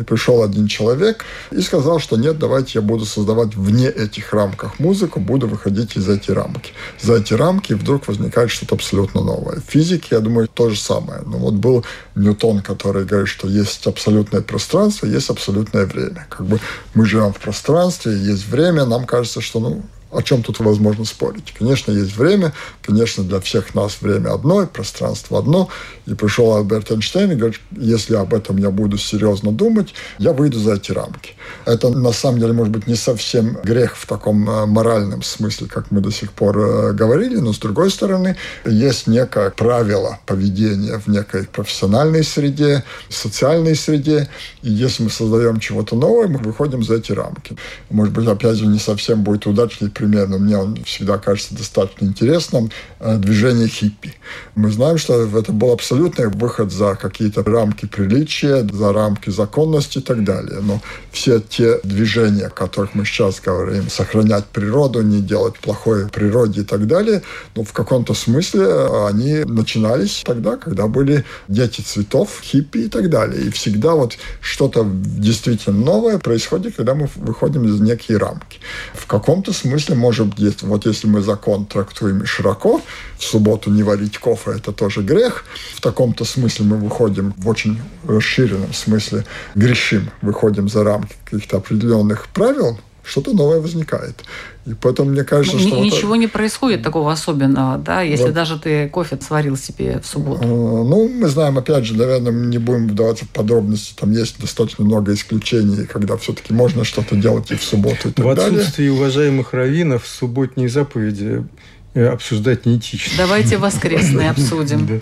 И 0.00 0.02
пришел 0.02 0.42
один 0.42 0.66
человек 0.66 1.26
и 1.50 1.60
сказал, 1.60 1.98
что 1.98 2.16
нет, 2.16 2.38
давайте 2.38 2.78
я 2.78 2.82
буду 2.82 3.04
создавать 3.04 3.54
вне 3.54 3.86
этих 3.86 4.32
рамках 4.32 4.78
музыку, 4.78 5.20
буду 5.20 5.46
выходить 5.46 5.94
из 5.96 6.08
эти 6.08 6.30
рамки. 6.30 6.72
За 7.02 7.16
эти 7.16 7.34
рамки 7.34 7.74
вдруг 7.74 8.08
возникает 8.08 8.50
что-то 8.50 8.76
абсолютно 8.76 9.20
новое. 9.20 9.60
Физике, 9.68 10.08
я 10.12 10.20
думаю, 10.20 10.48
то 10.48 10.70
же 10.70 10.80
самое. 10.80 11.20
Но 11.26 11.36
вот 11.36 11.54
был 11.54 11.84
Ньютон, 12.14 12.62
который 12.62 13.04
говорит, 13.04 13.28
что 13.28 13.46
есть 13.46 13.86
абсолютное 13.86 14.40
пространство, 14.40 15.06
есть 15.06 15.28
абсолютное 15.28 15.84
время. 15.84 16.26
Как 16.30 16.46
бы 16.46 16.58
мы 16.94 17.04
живем 17.04 17.34
в 17.34 17.38
пространстве, 17.38 18.12
есть 18.16 18.48
время, 18.48 18.86
нам 18.86 19.04
кажется, 19.04 19.42
что 19.42 19.60
ну, 19.60 19.82
о 20.10 20.22
чем 20.22 20.42
тут 20.42 20.58
возможно 20.60 21.04
спорить? 21.04 21.54
Конечно, 21.56 21.92
есть 21.92 22.16
время, 22.16 22.52
конечно, 22.82 23.22
для 23.24 23.40
всех 23.40 23.74
нас 23.74 24.00
время 24.00 24.34
одно, 24.34 24.62
и 24.62 24.66
пространство 24.66 25.38
одно. 25.38 25.68
И 26.06 26.14
пришел 26.14 26.56
Альберт 26.56 26.90
Эйнштейн 26.90 27.32
и 27.32 27.34
говорит, 27.36 27.60
если 27.70 28.16
об 28.16 28.34
этом 28.34 28.56
я 28.56 28.70
буду 28.70 28.98
серьезно 28.98 29.52
думать, 29.52 29.94
я 30.18 30.32
выйду 30.32 30.58
за 30.58 30.74
эти 30.74 30.92
рамки. 30.92 31.34
Это, 31.64 31.90
на 31.90 32.12
самом 32.12 32.40
деле, 32.40 32.52
может 32.52 32.72
быть, 32.72 32.86
не 32.86 32.96
совсем 32.96 33.58
грех 33.62 33.96
в 33.96 34.06
таком 34.06 34.48
э, 34.48 34.66
моральном 34.66 35.22
смысле, 35.22 35.68
как 35.68 35.90
мы 35.90 36.00
до 36.00 36.10
сих 36.10 36.32
пор 36.32 36.58
э, 36.58 36.92
говорили, 36.92 37.36
но, 37.36 37.52
с 37.52 37.58
другой 37.58 37.90
стороны, 37.90 38.36
есть 38.64 39.06
некое 39.06 39.50
правило 39.50 40.18
поведения 40.26 40.98
в 40.98 41.06
некой 41.06 41.44
профессиональной 41.44 42.24
среде, 42.24 42.84
социальной 43.08 43.76
среде, 43.76 44.28
и 44.62 44.70
если 44.70 45.04
мы 45.04 45.10
создаем 45.10 45.60
чего-то 45.60 45.94
новое, 45.96 46.28
мы 46.28 46.38
выходим 46.38 46.82
за 46.82 46.96
эти 46.96 47.12
рамки. 47.12 47.56
Может 47.90 48.12
быть, 48.14 48.26
опять 48.26 48.56
же, 48.56 48.66
не 48.66 48.78
совсем 48.78 49.22
будет 49.22 49.46
удачный 49.46 49.90
пример, 50.00 50.28
но 50.28 50.38
мне 50.38 50.56
он 50.56 50.76
всегда 50.84 51.18
кажется 51.18 51.54
достаточно 51.54 52.06
интересным, 52.06 52.70
э, 53.00 53.18
движение 53.18 53.68
хиппи. 53.68 54.14
Мы 54.54 54.70
знаем, 54.70 54.96
что 54.98 55.38
это 55.38 55.52
был 55.52 55.72
абсолютный 55.72 56.28
выход 56.28 56.72
за 56.72 56.94
какие-то 56.94 57.42
рамки 57.42 57.86
приличия, 57.86 58.66
за 58.72 58.92
рамки 58.92 59.30
законности 59.30 59.98
и 59.98 60.00
так 60.00 60.24
далее. 60.24 60.60
Но 60.62 60.80
все 61.12 61.40
те 61.40 61.80
движения, 61.84 62.46
о 62.46 62.50
которых 62.50 62.94
мы 62.94 63.04
сейчас 63.04 63.40
говорим, 63.40 63.90
сохранять 63.90 64.46
природу, 64.46 65.02
не 65.02 65.20
делать 65.20 65.58
плохое 65.58 66.08
природе 66.08 66.62
и 66.62 66.64
так 66.64 66.86
далее, 66.86 67.22
ну, 67.54 67.64
в 67.64 67.72
каком-то 67.72 68.14
смысле 68.14 69.06
они 69.06 69.44
начинались 69.44 70.22
тогда, 70.24 70.56
когда 70.56 70.86
были 70.86 71.24
дети 71.48 71.82
цветов, 71.82 72.40
хиппи 72.42 72.78
и 72.78 72.88
так 72.88 73.10
далее. 73.10 73.42
И 73.42 73.50
всегда 73.50 73.94
вот 73.94 74.16
что-то 74.40 74.86
действительно 74.90 75.76
новое 75.76 76.18
происходит, 76.18 76.76
когда 76.76 76.94
мы 76.94 77.08
выходим 77.16 77.66
из 77.66 77.80
некие 77.80 78.16
рамки. 78.16 78.60
В 78.94 79.06
каком-то 79.06 79.52
смысле, 79.52 79.89
может 79.94 80.34
быть, 80.34 80.62
вот 80.62 80.86
если 80.86 81.06
мы 81.06 81.20
закон 81.20 81.66
трактуем 81.66 82.24
широко, 82.26 82.80
в 83.18 83.24
субботу 83.24 83.70
не 83.70 83.82
варить 83.82 84.18
кофе– 84.18 84.52
это 84.56 84.72
тоже 84.72 85.02
грех. 85.02 85.44
В 85.74 85.80
таком-то 85.80 86.24
смысле 86.24 86.66
мы 86.66 86.76
выходим 86.76 87.34
в 87.36 87.48
очень 87.48 87.80
расширенном 88.06 88.72
смысле, 88.72 89.24
грешим, 89.54 90.10
выходим 90.22 90.68
за 90.68 90.84
рамки 90.84 91.14
каких-то 91.24 91.58
определенных 91.58 92.28
правил, 92.28 92.78
что-то 93.04 93.32
новое 93.32 93.60
возникает. 93.60 94.24
И 94.66 94.74
поэтому 94.74 95.10
мне 95.10 95.24
кажется, 95.24 95.56
Ни- 95.56 95.66
что... 95.66 95.76
вот 95.76 95.84
Ничего 95.84 96.16
не 96.16 96.26
происходит 96.26 96.82
такого 96.82 97.10
особенного, 97.10 97.78
да, 97.78 98.02
если 98.02 98.26
Вот. 98.26 98.34
даже 98.34 98.58
ты 98.58 98.88
кофе 98.90 99.18
сварил 99.20 99.56
себе 99.56 100.00
в 100.00 100.06
субботу. 100.06 100.42
Э, 100.42 100.46
Ну, 100.46 101.08
мы 101.08 101.28
знаем, 101.28 101.56
опять 101.58 101.86
же, 101.86 101.94
наверное, 101.96 102.30
мы 102.30 102.46
не 102.46 102.58
будем 102.58 102.86
вдаваться 102.88 103.24
в 103.24 103.30
подробности. 103.30 103.94
Там 103.98 104.12
есть 104.12 104.38
достаточно 104.38 104.84
много 104.84 105.14
исключений, 105.14 105.86
когда 105.86 106.16
все-таки 106.18 106.52
можно 106.52 106.84
что-то 106.84 107.16
делать 107.16 107.50
и 107.50 107.56
в 107.56 107.62
субботу 107.64 108.10
и 108.10 108.12
так 108.12 108.24
В 108.26 108.34
далее. 108.34 108.58
отсутствии 108.60 108.88
уважаемых 108.88 109.54
раввинов 109.54 110.06
субботние 110.06 110.68
заповеди 110.68 111.46
э, 111.94 112.06
обсуждать 112.06 112.66
неэтично. 112.66 113.14
Давайте 113.16 113.56
воскресные 113.58 114.28
обсудим. 114.30 115.00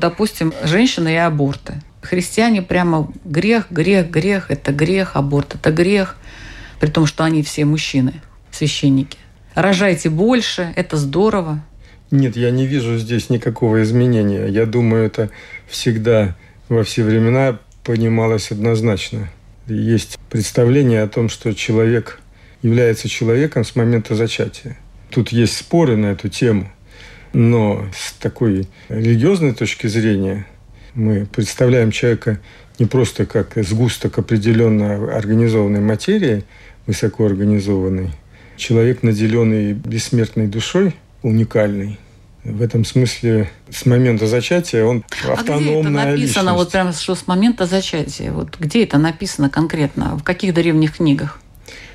Допустим, 0.00 0.52
женщины 0.64 1.12
и 1.14 1.16
аборты. 1.16 1.80
Христиане 2.02 2.60
прямо 2.62 3.08
грех, 3.24 3.66
грех, 3.70 4.10
грех, 4.10 4.50
это 4.50 4.72
грех, 4.72 5.12
аборт 5.14 5.54
это 5.54 5.70
грех, 5.70 6.16
при 6.80 6.88
том, 6.90 7.06
что 7.06 7.24
они 7.24 7.42
все 7.42 7.64
мужчины, 7.64 8.20
священники. 8.56 9.18
Рожайте 9.54 10.10
больше, 10.10 10.72
это 10.76 10.96
здорово. 10.96 11.62
Нет, 12.10 12.36
я 12.36 12.50
не 12.50 12.66
вижу 12.66 12.98
здесь 12.98 13.30
никакого 13.30 13.82
изменения. 13.82 14.46
Я 14.46 14.66
думаю, 14.66 15.06
это 15.06 15.30
всегда 15.66 16.36
во 16.68 16.84
все 16.84 17.02
времена 17.02 17.58
понималось 17.84 18.50
однозначно. 18.50 19.28
Есть 19.66 20.18
представление 20.30 21.02
о 21.02 21.08
том, 21.08 21.28
что 21.28 21.52
человек 21.54 22.20
является 22.62 23.08
человеком 23.08 23.64
с 23.64 23.74
момента 23.76 24.14
зачатия. 24.14 24.76
Тут 25.10 25.30
есть 25.30 25.56
споры 25.56 25.96
на 25.96 26.06
эту 26.06 26.28
тему, 26.28 26.70
но 27.32 27.86
с 27.96 28.12
такой 28.12 28.68
религиозной 28.88 29.54
точки 29.54 29.86
зрения 29.86 30.46
мы 30.94 31.26
представляем 31.26 31.90
человека 31.90 32.40
не 32.78 32.86
просто 32.86 33.26
как 33.26 33.52
сгусток 33.56 34.18
определенно 34.18 35.16
организованной 35.16 35.80
материи, 35.80 36.44
высоко 36.86 37.26
организованной. 37.26 38.10
Человек, 38.56 39.02
наделенный 39.02 39.72
бессмертной 39.72 40.46
душой, 40.46 40.94
уникальный. 41.22 41.98
В 42.44 42.62
этом 42.62 42.84
смысле 42.84 43.50
с 43.70 43.86
момента 43.86 44.26
зачатия 44.28 44.84
он 44.84 45.04
автономная 45.28 45.52
а 45.52 45.60
где 45.62 45.80
это 45.80 45.90
написано, 45.90 46.16
личность. 46.16 46.56
вот 46.56 46.72
прям 46.72 46.92
что 46.92 47.14
с 47.16 47.26
момента 47.26 47.66
зачатия? 47.66 48.30
Вот 48.30 48.56
где 48.60 48.84
это 48.84 48.98
написано 48.98 49.50
конкретно? 49.50 50.16
В 50.16 50.22
каких 50.22 50.54
древних 50.54 50.96
книгах? 50.96 51.40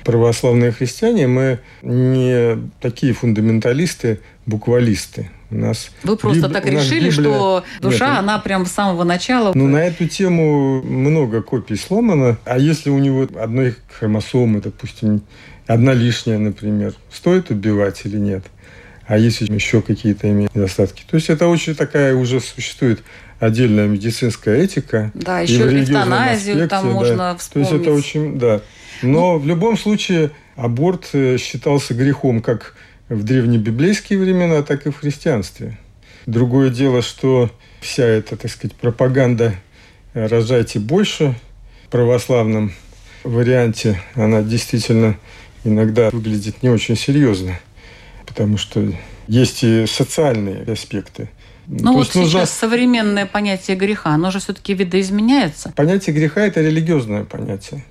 Православные 0.04 0.72
христиане, 0.72 1.26
мы 1.26 1.60
не 1.80 2.58
такие 2.80 3.14
фундаменталисты, 3.14 4.20
буквалисты. 4.44 5.30
У 5.52 5.56
нас 5.58 5.90
Вы 6.02 6.16
просто 6.16 6.48
Биб- 6.48 6.52
так 6.52 6.66
решили, 6.66 7.10
Библия- 7.10 7.12
что 7.12 7.64
душа, 7.80 8.08
Нет, 8.10 8.18
она 8.20 8.38
прям 8.38 8.64
с 8.64 8.72
самого 8.72 9.04
начала... 9.04 9.52
Ну, 9.54 9.68
на 9.68 9.84
эту 9.84 10.08
тему 10.08 10.82
много 10.82 11.42
копий 11.42 11.76
сломано. 11.76 12.38
А 12.44 12.58
если 12.58 12.88
у 12.88 12.98
него 12.98 13.28
одной 13.38 13.76
хромосомы, 13.98 14.62
допустим, 14.62 15.20
одна 15.66 15.92
лишняя, 15.92 16.38
например, 16.38 16.94
стоит 17.12 17.50
убивать 17.50 18.00
или 18.04 18.16
нет? 18.16 18.44
А 19.06 19.18
если 19.18 19.52
еще 19.52 19.82
какие-то 19.82 20.30
имеют 20.30 20.54
недостатки? 20.54 21.02
То 21.08 21.16
есть 21.16 21.28
это 21.28 21.48
очень 21.48 21.74
такая 21.74 22.14
уже 22.14 22.40
существует 22.40 23.02
отдельная 23.38 23.88
медицинская 23.88 24.56
этика. 24.62 25.10
Да, 25.12 25.42
и 25.42 25.46
еще 25.46 25.64
в 25.64 25.70
религиозном 25.70 26.02
эвтаназию 26.04 26.68
там 26.68 26.78
аспекте, 26.78 26.94
можно 26.94 27.16
да. 27.16 27.36
вспомнить. 27.36 27.68
То 27.68 27.74
есть 27.74 27.86
это 27.86 27.94
очень, 27.94 28.38
да. 28.38 28.60
Но 29.02 29.38
в 29.38 29.46
любом 29.46 29.76
случае 29.76 30.30
аборт 30.56 31.10
э, 31.12 31.36
считался 31.38 31.92
грехом 31.92 32.40
как 32.40 32.74
в 33.14 33.22
древнебиблейские 33.24 34.18
времена, 34.18 34.62
так 34.62 34.86
и 34.86 34.90
в 34.90 34.96
христианстве. 34.98 35.78
Другое 36.26 36.70
дело, 36.70 37.02
что 37.02 37.50
вся 37.80 38.04
эта, 38.04 38.36
так 38.36 38.50
сказать, 38.50 38.76
пропаганда 38.76 39.54
э, 40.14 40.26
«рожайте 40.26 40.78
больше» 40.78 41.34
в 41.86 41.88
православном 41.90 42.72
варианте, 43.24 44.00
она 44.14 44.42
действительно 44.42 45.16
иногда 45.64 46.10
выглядит 46.10 46.62
не 46.62 46.70
очень 46.70 46.96
серьезно, 46.96 47.58
потому 48.26 48.56
что 48.56 48.92
есть 49.28 49.62
и 49.62 49.86
социальные 49.86 50.62
аспекты. 50.64 51.28
Ну 51.66 51.92
вот 51.92 52.14
нужно- 52.14 52.30
сейчас 52.30 52.50
современное 52.50 53.26
понятие 53.26 53.76
греха, 53.76 54.10
оно 54.10 54.30
же 54.30 54.40
все-таки 54.40 54.74
видоизменяется. 54.74 55.72
Понятие 55.76 56.14
греха– 56.14 56.40
это 56.46 56.60
религиозное 56.60 57.24
понятие. 57.24 57.84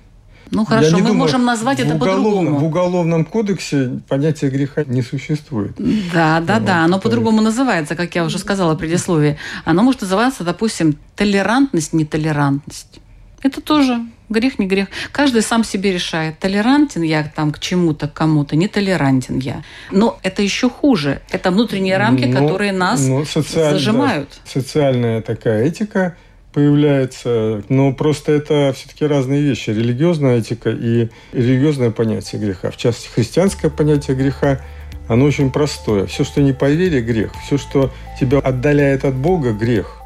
Ну 0.54 0.66
хорошо, 0.66 0.90
мы 0.92 0.98
думаю, 0.98 1.14
можем 1.14 1.44
назвать 1.46 1.80
это 1.80 1.94
уголовном- 1.94 1.96
В 1.96 2.60
по-другому. 2.60 2.66
Уголовном 2.66 3.24
кодексе 3.24 4.00
понятия 4.08 4.48
греха 4.50 4.84
не 4.84 5.00
существует. 5.02 5.72
Да, 6.12 6.40
да, 6.40 6.54
Вот, 6.56 6.64
да, 6.64 6.84
оно 6.84 6.98
по-другому 7.00 7.40
называется, 7.40 7.96
как 7.96 8.14
я 8.14 8.22
уже 8.24 8.38
сказала 8.38 8.74
в 8.74 8.78
предисловии. 8.78 9.38
Оно 9.64 9.82
может 9.82 10.02
называться, 10.02 10.44
допустим, 10.44 10.98
толерантность, 11.16 11.94
нетолерантность. 11.94 13.00
Это 13.42 13.62
тоже 13.62 13.98
грех, 14.28 14.58
не 14.58 14.66
грех. 14.66 14.88
Каждый 15.10 15.40
сам 15.42 15.64
себе 15.64 15.90
решает, 15.92 16.38
толерантен 16.38 17.02
я 17.02 17.24
там 17.24 17.50
к 17.50 17.58
чему-то, 17.58 18.06
к 18.06 18.12
кому-то, 18.12 18.54
не 18.54 18.68
толерантен 18.68 19.38
я. 19.38 19.62
Но 19.90 20.18
это 20.22 20.42
еще 20.42 20.68
хуже. 20.68 21.22
Это 21.30 21.50
внутренние 21.50 21.96
рамки, 21.96 22.24
Но- 22.26 22.40
которые 22.40 22.72
нас 22.72 23.00
но 23.06 23.24
социаль- 23.24 23.72
зажимают. 23.72 24.28
да, 24.44 24.50
социальная 24.60 25.22
такая 25.22 25.64
этика 25.64 26.14
появляется, 26.52 27.62
но 27.68 27.92
просто 27.92 28.32
это 28.32 28.72
все-таки 28.76 29.06
разные 29.06 29.42
вещи. 29.42 29.70
Религиозная 29.70 30.38
этика 30.38 30.70
и 30.70 31.08
религиозное 31.32 31.90
понятие 31.90 32.40
греха. 32.40 32.70
В 32.70 32.76
частности, 32.76 33.08
христианское 33.08 33.70
понятие 33.70 34.16
греха, 34.16 34.60
оно 35.08 35.24
очень 35.24 35.50
простое. 35.50 36.06
Все, 36.06 36.24
что 36.24 36.42
не 36.42 36.52
по 36.52 36.70
грех. 36.70 37.32
Все, 37.44 37.58
что 37.58 37.90
тебя 38.20 38.38
отдаляет 38.38 39.04
от 39.04 39.14
Бога, 39.14 39.52
грех. 39.52 39.98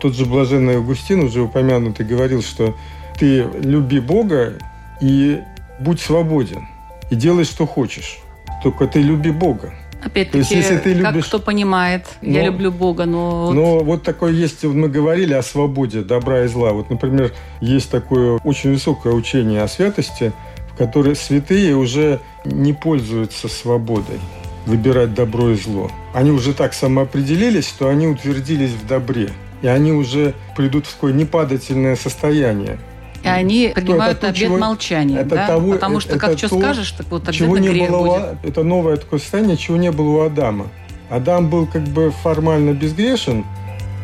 Тот 0.00 0.14
же 0.14 0.26
блаженный 0.26 0.76
Августин, 0.76 1.20
уже 1.20 1.40
упомянутый, 1.40 2.04
говорил, 2.04 2.42
что 2.42 2.76
ты 3.18 3.46
люби 3.62 4.00
Бога 4.00 4.54
и 5.00 5.40
будь 5.80 6.00
свободен. 6.00 6.68
И 7.10 7.16
делай, 7.16 7.44
что 7.44 7.66
хочешь. 7.66 8.18
Только 8.62 8.86
ты 8.86 9.00
люби 9.00 9.30
Бога. 9.30 9.72
Опять-таки, 10.04 10.54
если 10.54 10.76
ты 10.76 10.94
как 11.00 11.12
любишь- 11.14 11.26
кто 11.26 11.38
понимает, 11.38 12.06
я 12.20 12.40
Но- 12.40 12.46
люблю 12.46 12.70
Бога, 12.70 13.06
но... 13.06 13.52
Но 13.52 13.78
вот 13.80 14.02
такое 14.02 14.32
есть, 14.32 14.62
мы 14.64 14.88
говорили 14.88 15.32
о 15.32 15.42
свободе 15.42 16.02
добра 16.02 16.44
и 16.44 16.46
зла. 16.46 16.72
Вот, 16.72 16.90
например, 16.90 17.32
есть 17.60 17.90
такое 17.90 18.38
очень 18.44 18.72
высокое 18.72 19.12
учение 19.14 19.62
о 19.62 19.68
святости, 19.68 20.32
в 20.72 20.76
которой 20.76 21.16
святые 21.16 21.74
уже 21.76 22.20
не 22.44 22.72
пользуются 22.72 23.48
свободой 23.48 24.18
выбирать 24.66 25.14
добро 25.14 25.50
и 25.50 25.56
зло. 25.56 25.90
Они 26.14 26.30
уже 26.30 26.54
так 26.54 26.72
самоопределились, 26.74 27.68
что 27.68 27.88
они 27.88 28.06
утвердились 28.06 28.70
в 28.70 28.86
добре. 28.86 29.30
И 29.62 29.66
они 29.66 29.92
уже 29.92 30.34
придут 30.56 30.86
в 30.86 30.94
такое 30.94 31.12
непадательное 31.12 31.96
состояние. 31.96 32.78
И 33.24 33.28
они 33.28 33.72
принимают 33.74 34.20
то, 34.20 34.28
обет 34.28 34.38
чего- 34.38 34.58
молчания, 34.58 35.16
это 35.18 35.34
да? 35.34 35.46
того- 35.46 35.72
Потому 35.72 36.00
что, 36.00 36.10
это 36.12 36.18
как 36.20 36.38
что 36.38 36.48
то, 36.50 36.58
скажешь, 36.58 36.90
так 36.92 37.06
вот 37.10 37.22
чего 37.32 37.54
обязательно 37.54 37.72
не 37.72 37.78
грех 37.78 37.90
было 37.90 38.16
будет. 38.18 38.44
Это 38.44 38.62
новое 38.64 38.96
такое 38.98 39.18
состояние, 39.18 39.56
чего 39.56 39.76
не 39.76 39.90
было 39.90 40.08
у 40.10 40.20
Адама. 40.20 40.66
Адам 41.10 41.48
был 41.48 41.66
как 41.66 41.82
бы 41.84 42.12
формально 42.22 42.72
безгрешен, 42.72 43.44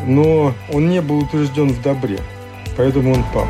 но 0.06 0.54
он 0.72 0.88
не 0.88 1.00
был 1.02 1.18
утвержден 1.18 1.68
в 1.70 1.82
добре. 1.82 2.18
Поэтому 2.76 3.12
он 3.12 3.24
пал. 3.34 3.46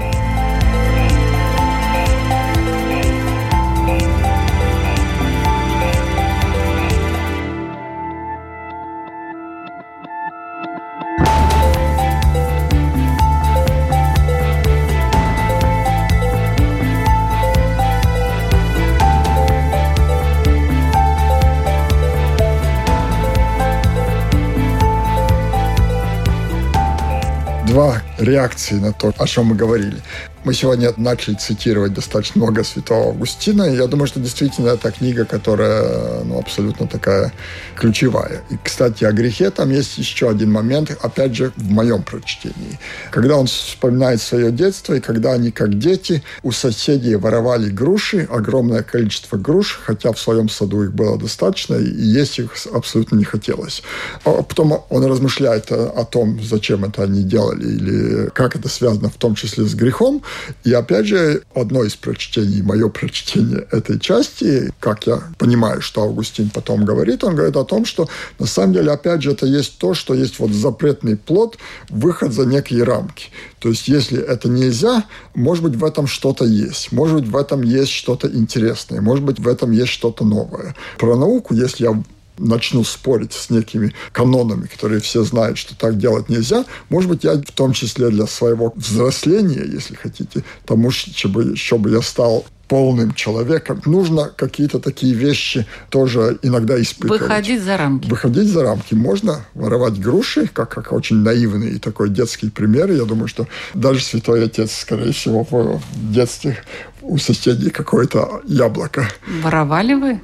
Реакции 28.30 28.80
на 28.80 28.92
то, 28.92 29.12
о 29.18 29.26
чем 29.26 29.46
мы 29.46 29.56
говорили. 29.56 30.00
Мы 30.42 30.54
сегодня 30.54 30.90
начали 30.96 31.34
цитировать 31.34 31.92
достаточно 31.92 32.40
много 32.40 32.64
святого 32.64 33.10
Августина, 33.10 33.64
и 33.64 33.76
я 33.76 33.86
думаю, 33.86 34.06
что 34.06 34.20
действительно 34.20 34.68
это 34.68 34.90
книга, 34.90 35.26
которая 35.26 36.24
ну, 36.24 36.38
абсолютно 36.38 36.86
такая 36.86 37.34
ключевая. 37.76 38.40
И, 38.48 38.56
кстати, 38.64 39.04
о 39.04 39.12
грехе 39.12 39.50
там 39.50 39.68
есть 39.68 39.98
еще 39.98 40.30
один 40.30 40.50
момент, 40.50 40.96
опять 41.02 41.34
же, 41.34 41.52
в 41.56 41.70
моем 41.70 42.02
прочтении. 42.02 42.78
Когда 43.10 43.36
он 43.36 43.48
вспоминает 43.48 44.22
свое 44.22 44.50
детство, 44.50 44.94
и 44.94 45.00
когда 45.00 45.32
они, 45.32 45.50
как 45.50 45.78
дети, 45.78 46.22
у 46.42 46.52
соседей 46.52 47.16
воровали 47.16 47.68
груши, 47.68 48.26
огромное 48.30 48.82
количество 48.82 49.36
груш, 49.36 49.78
хотя 49.84 50.10
в 50.10 50.18
своем 50.18 50.48
саду 50.48 50.84
их 50.84 50.94
было 50.94 51.18
достаточно, 51.18 51.74
и 51.74 52.00
есть 52.00 52.38
их 52.38 52.56
абсолютно 52.72 53.16
не 53.16 53.24
хотелось. 53.24 53.82
А 54.24 54.42
потом 54.42 54.86
он 54.88 55.04
размышляет 55.04 55.70
о, 55.70 56.06
том, 56.10 56.42
зачем 56.42 56.86
это 56.86 57.02
они 57.02 57.24
делали, 57.24 57.66
или 57.66 58.30
как 58.30 58.56
это 58.56 58.70
связано 58.70 59.10
в 59.10 59.16
том 59.16 59.34
числе 59.34 59.66
с 59.66 59.74
грехом. 59.74 60.22
И 60.64 60.72
опять 60.72 61.06
же, 61.06 61.42
одно 61.54 61.84
из 61.84 61.96
прочтений, 61.96 62.62
мое 62.62 62.88
прочтение 62.88 63.66
этой 63.70 63.98
части, 63.98 64.72
как 64.80 65.06
я 65.06 65.22
понимаю, 65.38 65.80
что 65.80 66.02
Августин 66.02 66.50
потом 66.50 66.84
говорит, 66.84 67.24
он 67.24 67.34
говорит 67.34 67.56
о 67.56 67.64
том, 67.64 67.84
что 67.84 68.08
на 68.38 68.46
самом 68.46 68.74
деле, 68.74 68.90
опять 68.92 69.22
же, 69.22 69.32
это 69.32 69.46
есть 69.46 69.78
то, 69.78 69.94
что 69.94 70.14
есть 70.14 70.38
вот 70.38 70.50
запретный 70.50 71.16
плод, 71.16 71.58
выход 71.88 72.32
за 72.32 72.46
некие 72.46 72.84
рамки. 72.84 73.28
То 73.58 73.68
есть, 73.68 73.88
если 73.88 74.20
это 74.20 74.48
нельзя, 74.48 75.04
может 75.34 75.62
быть, 75.64 75.76
в 75.76 75.84
этом 75.84 76.06
что-то 76.06 76.44
есть. 76.44 76.92
Может 76.92 77.20
быть, 77.20 77.30
в 77.30 77.36
этом 77.36 77.62
есть 77.62 77.92
что-то 77.92 78.28
интересное. 78.28 79.00
Может 79.00 79.24
быть, 79.24 79.38
в 79.38 79.46
этом 79.46 79.70
есть 79.70 79.90
что-то 79.90 80.24
новое. 80.24 80.74
Про 80.98 81.16
науку, 81.16 81.54
если 81.54 81.84
я 81.84 82.02
начну 82.40 82.84
спорить 82.84 83.32
с 83.32 83.50
некими 83.50 83.94
канонами, 84.12 84.66
которые 84.66 85.00
все 85.00 85.22
знают, 85.24 85.58
что 85.58 85.76
так 85.76 85.98
делать 85.98 86.28
нельзя, 86.28 86.64
может 86.88 87.10
быть, 87.10 87.24
я 87.24 87.34
в 87.34 87.52
том 87.52 87.72
числе 87.72 88.08
для 88.10 88.26
своего 88.26 88.72
взросления, 88.74 89.64
если 89.64 89.94
хотите, 89.94 90.42
тому, 90.64 90.90
чтобы, 90.90 91.56
чтобы 91.56 91.90
я 91.90 92.02
стал 92.02 92.44
полным 92.70 93.14
человеком, 93.14 93.82
нужно 93.84 94.30
какие-то 94.36 94.78
такие 94.78 95.12
вещи 95.12 95.66
тоже 95.88 96.38
иногда 96.42 96.80
испытывать. 96.80 97.22
Выходить 97.22 97.62
за 97.62 97.76
рамки. 97.76 98.08
Выходить 98.08 98.46
за 98.46 98.62
рамки. 98.62 98.94
Можно 98.94 99.44
воровать 99.54 99.98
груши, 99.98 100.46
как, 100.46 100.68
как 100.70 100.92
очень 100.92 101.16
наивный 101.16 101.80
такой 101.80 102.10
детский 102.10 102.48
пример. 102.48 102.92
Я 102.92 103.04
думаю, 103.06 103.26
что 103.26 103.48
даже 103.74 104.04
святой 104.04 104.44
отец, 104.44 104.72
скорее 104.72 105.12
всего, 105.12 105.44
в 105.50 105.80
детстве 106.12 106.58
у 107.02 107.18
соседей 107.18 107.70
какое-то 107.70 108.40
яблоко. 108.46 109.08
Воровали 109.42 109.94
вы, 109.94 110.20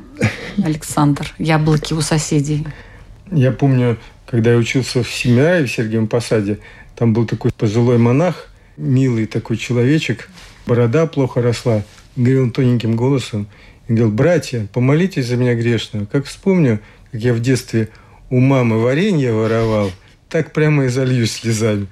Александр, 0.62 1.32
яблоки 1.38 1.94
у 1.94 2.00
соседей? 2.00 2.66
Я 3.30 3.52
помню, 3.52 3.98
когда 4.26 4.52
я 4.52 4.56
учился 4.56 5.02
в 5.02 5.10
Семинаре 5.10 5.66
в 5.66 5.72
Сергиевом 5.72 6.08
Посаде, 6.08 6.58
там 6.96 7.12
был 7.12 7.26
такой 7.26 7.52
пожилой 7.52 7.98
монах, 7.98 8.48
милый 8.76 9.26
такой 9.26 9.56
человечек, 9.56 10.28
борода 10.66 11.06
плохо 11.06 11.42
росла, 11.42 11.82
говорил 12.16 12.50
тоненьким 12.50 12.96
голосом, 12.96 13.48
и 13.88 13.92
говорил, 13.92 14.10
братья, 14.10 14.66
помолитесь 14.72 15.26
за 15.26 15.36
меня 15.36 15.54
грешного. 15.54 16.06
Как 16.06 16.24
вспомню, 16.26 16.80
как 17.12 17.20
я 17.20 17.34
в 17.34 17.40
детстве 17.40 17.88
у 18.30 18.40
мамы 18.40 18.80
варенье 18.80 19.32
воровал, 19.32 19.92
так 20.28 20.52
прямо 20.52 20.86
и 20.86 20.88
зальюсь 20.88 21.32
слезами. 21.32 21.86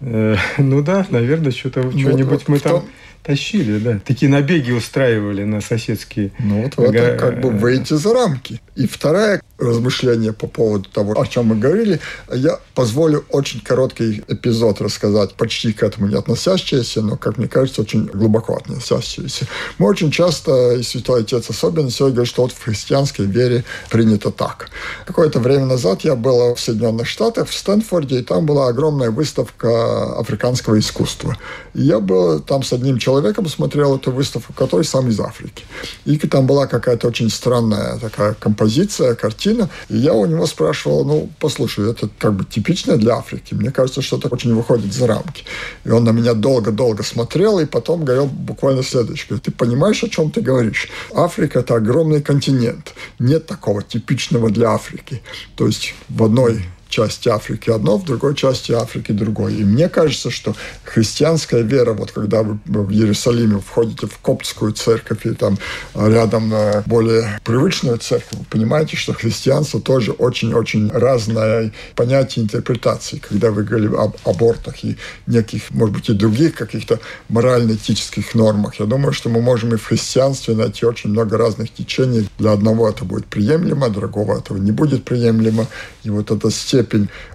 Э, 0.00 0.36
ну 0.58 0.82
да, 0.82 1.06
наверное, 1.10 1.52
что-то 1.52 1.82
Ну, 1.82 1.98
что-нибудь 1.98 2.48
мы 2.48 2.58
там 2.58 2.84
тащили, 3.22 3.78
да. 3.78 4.00
Такие 4.04 4.30
набеги 4.30 4.72
устраивали 4.72 5.44
на 5.44 5.60
соседские. 5.60 6.30
Ну 6.38 6.62
вот 6.62 6.94
это 6.94 7.16
как 7.18 7.40
бы 7.40 7.50
выйти 7.50 7.94
за 7.94 8.12
рамки. 8.12 8.60
И 8.76 8.86
второе 8.86 9.42
размышление 9.60 10.32
по 10.32 10.46
поводу 10.46 10.88
того, 10.88 11.20
о 11.20 11.26
чем 11.26 11.46
мы 11.46 11.56
говорили, 11.56 12.00
я 12.32 12.58
позволю 12.74 13.24
очень 13.28 13.60
короткий 13.60 14.24
эпизод 14.28 14.80
рассказать, 14.80 15.34
почти 15.34 15.72
к 15.72 15.82
этому 15.82 16.06
не 16.08 16.16
относящийся, 16.16 17.02
но, 17.02 17.16
как 17.16 17.38
мне 17.38 17.48
кажется, 17.48 17.82
очень 17.82 18.06
глубоко 18.06 18.56
относящийся. 18.56 19.46
Мы 19.78 19.88
очень 19.88 20.10
часто, 20.10 20.72
и 20.72 20.82
Святой 20.82 21.22
Отец 21.22 21.50
особенно, 21.50 21.90
сегодня 21.90 22.16
говорит, 22.16 22.32
что 22.32 22.42
вот 22.42 22.52
в 22.52 22.64
христианской 22.64 23.26
вере 23.26 23.64
принято 23.90 24.30
так. 24.30 24.68
Какое-то 25.06 25.40
время 25.40 25.66
назад 25.66 26.02
я 26.02 26.14
был 26.14 26.54
в 26.54 26.60
Соединенных 26.60 27.06
Штатах, 27.06 27.48
в 27.48 27.54
Стэнфорде, 27.54 28.20
и 28.20 28.22
там 28.22 28.46
была 28.46 28.68
огромная 28.68 29.10
выставка 29.10 30.18
африканского 30.18 30.78
искусства. 30.78 31.36
И 31.74 31.82
я 31.82 32.00
был 32.00 32.40
там 32.40 32.62
с 32.62 32.72
одним 32.72 32.98
человеком, 32.98 33.46
смотрел 33.48 33.96
эту 33.96 34.10
выставку, 34.10 34.52
который 34.52 34.84
сам 34.84 35.08
из 35.08 35.20
Африки. 35.20 35.64
И 36.04 36.16
там 36.16 36.46
была 36.46 36.66
какая-то 36.66 37.08
очень 37.08 37.30
странная 37.30 37.98
такая 37.98 38.34
композиция, 38.34 39.14
картина. 39.14 39.49
И 39.88 39.96
я 39.96 40.12
у 40.12 40.26
него 40.26 40.46
спрашивал, 40.46 41.04
ну, 41.04 41.30
послушай, 41.38 41.90
это 41.90 42.08
как 42.18 42.34
бы 42.34 42.44
типично 42.44 42.96
для 42.96 43.16
Африки. 43.16 43.54
Мне 43.54 43.70
кажется, 43.70 44.02
что 44.02 44.18
это 44.18 44.28
очень 44.28 44.54
выходит 44.54 44.92
за 44.92 45.06
рамки. 45.06 45.44
И 45.84 45.90
он 45.90 46.04
на 46.04 46.10
меня 46.10 46.34
долго-долго 46.34 47.02
смотрел, 47.02 47.58
и 47.58 47.66
потом 47.66 48.04
говорил 48.04 48.26
буквально 48.26 48.82
следующее. 48.82 49.38
Ты 49.38 49.50
понимаешь, 49.50 50.02
о 50.04 50.08
чем 50.08 50.30
ты 50.30 50.40
говоришь? 50.40 50.88
Африка– 51.14 51.58
это 51.60 51.74
огромный 51.74 52.22
континент. 52.22 52.94
Нет 53.18 53.46
такого 53.46 53.82
типичного 53.82 54.50
для 54.50 54.70
Африки. 54.70 55.22
То 55.56 55.66
есть 55.66 55.94
в 56.08 56.22
одной 56.24 56.64
части 56.90 57.28
Африки 57.28 57.70
одно, 57.70 57.96
в 57.96 58.04
другой 58.04 58.34
части 58.34 58.72
Африки 58.72 59.12
другое. 59.12 59.54
И 59.54 59.64
мне 59.64 59.88
кажется, 59.88 60.30
что 60.30 60.54
христианская 60.84 61.62
вера, 61.62 61.92
вот 61.92 62.12
когда 62.12 62.42
вы 62.42 62.58
в 62.66 62.90
Иерусалиме 62.90 63.60
входите 63.60 64.06
в 64.06 64.18
коптскую 64.18 64.72
церковь 64.72 65.24
и 65.24 65.30
там 65.30 65.58
рядом 65.94 66.52
более 66.86 67.40
привычную 67.44 67.98
церковь, 67.98 68.38
вы 68.38 68.44
понимаете, 68.50 68.96
что 68.96 69.14
христианство 69.14 69.80
тоже 69.80 70.12
очень-очень 70.12 70.90
разное 70.90 71.72
понятие 71.94 72.44
интерпретации. 72.44 73.18
Когда 73.18 73.50
вы 73.52 73.62
говорили 73.62 73.94
об 73.94 74.16
абортах 74.24 74.84
и 74.84 74.96
неких, 75.26 75.70
может 75.70 75.94
быть, 75.94 76.08
и 76.10 76.12
других 76.12 76.54
каких-то 76.54 76.98
морально-этических 77.28 78.34
нормах, 78.34 78.80
я 78.80 78.86
думаю, 78.86 79.12
что 79.12 79.28
мы 79.28 79.40
можем 79.40 79.72
и 79.74 79.76
в 79.76 79.86
христианстве 79.86 80.54
найти 80.56 80.84
очень 80.84 81.10
много 81.10 81.38
разных 81.38 81.72
течений. 81.72 82.28
Для 82.38 82.52
одного 82.52 82.88
это 82.88 83.04
будет 83.04 83.26
приемлемо, 83.26 83.88
другого 83.88 84.38
этого 84.38 84.58
не 84.58 84.72
будет 84.72 85.04
приемлемо. 85.04 85.66
И 86.02 86.10
вот 86.10 86.30
эта 86.30 86.50
степень 86.50 86.79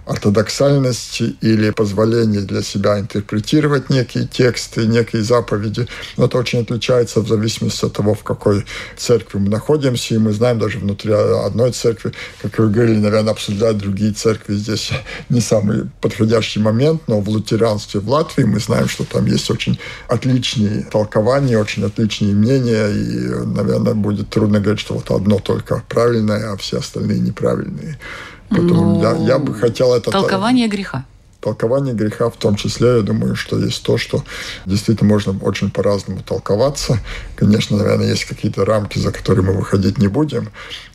ортодоксальности 0.06 1.36
или 1.40 1.70
позволения 1.70 2.40
для 2.40 2.62
себя 2.62 3.00
интерпретировать 3.00 3.90
некие 3.90 4.26
тексты, 4.26 4.86
некие 4.86 5.22
заповеди, 5.22 5.88
но 6.16 6.26
это 6.26 6.38
очень 6.38 6.62
отличается 6.62 7.20
в 7.20 7.28
зависимости 7.28 7.84
от 7.84 7.92
того, 7.92 8.14
в 8.14 8.22
какой 8.22 8.64
церкви 8.96 9.38
мы 9.38 9.48
находимся. 9.48 10.14
И 10.14 10.18
мы 10.18 10.32
знаем 10.32 10.58
даже 10.58 10.78
внутри 10.78 11.12
одной 11.12 11.72
церкви, 11.72 12.12
как 12.40 12.58
вы 12.58 12.70
говорили, 12.70 12.98
наверное, 12.98 13.32
обсуждать 13.32 13.78
другие 13.78 14.12
церкви 14.12 14.54
здесь 14.54 14.90
не 15.28 15.40
самый 15.40 15.90
подходящий 16.00 16.60
момент, 16.60 17.02
но 17.08 17.20
в 17.20 17.28
лутеранстве 17.28 18.00
в 18.00 18.08
Латвии 18.08 18.44
мы 18.44 18.60
знаем, 18.60 18.88
что 18.88 19.04
там 19.04 19.26
есть 19.26 19.50
очень 19.50 19.78
отличные 20.08 20.84
толкования, 20.84 21.58
очень 21.58 21.84
отличные 21.84 22.34
мнения, 22.34 22.88
и, 22.88 23.46
наверное, 23.46 23.94
будет 23.94 24.30
трудно 24.30 24.60
говорить, 24.60 24.80
что 24.80 24.94
вот 24.94 25.10
одно 25.10 25.38
только 25.38 25.82
правильное, 25.88 26.52
а 26.52 26.56
все 26.56 26.78
остальные 26.78 27.20
неправильные. 27.20 27.98
Поэтому 28.48 28.98
Ну, 28.98 29.02
я, 29.02 29.16
я 29.16 29.38
бы 29.38 29.54
хотел 29.54 29.94
это... 29.94 30.10
Толкование 30.10 30.68
греха. 30.68 31.04
Толкование 31.40 31.94
греха 31.94 32.28
в 32.28 32.36
том 32.36 32.56
числе, 32.56 32.96
я 32.96 33.02
думаю, 33.02 33.36
что 33.36 33.58
есть 33.58 33.82
то, 33.82 33.98
что 33.98 34.24
действительно 34.64 35.08
можно 35.08 35.38
очень 35.42 35.70
по-разному 35.70 36.22
толковаться. 36.22 36.98
Конечно, 37.36 37.76
наверное, 37.76 38.08
есть 38.08 38.24
какие-то 38.24 38.64
рамки, 38.64 38.98
за 38.98 39.12
которые 39.12 39.44
мы 39.44 39.52
выходить 39.52 39.98
не 39.98 40.08
будем, 40.08 40.50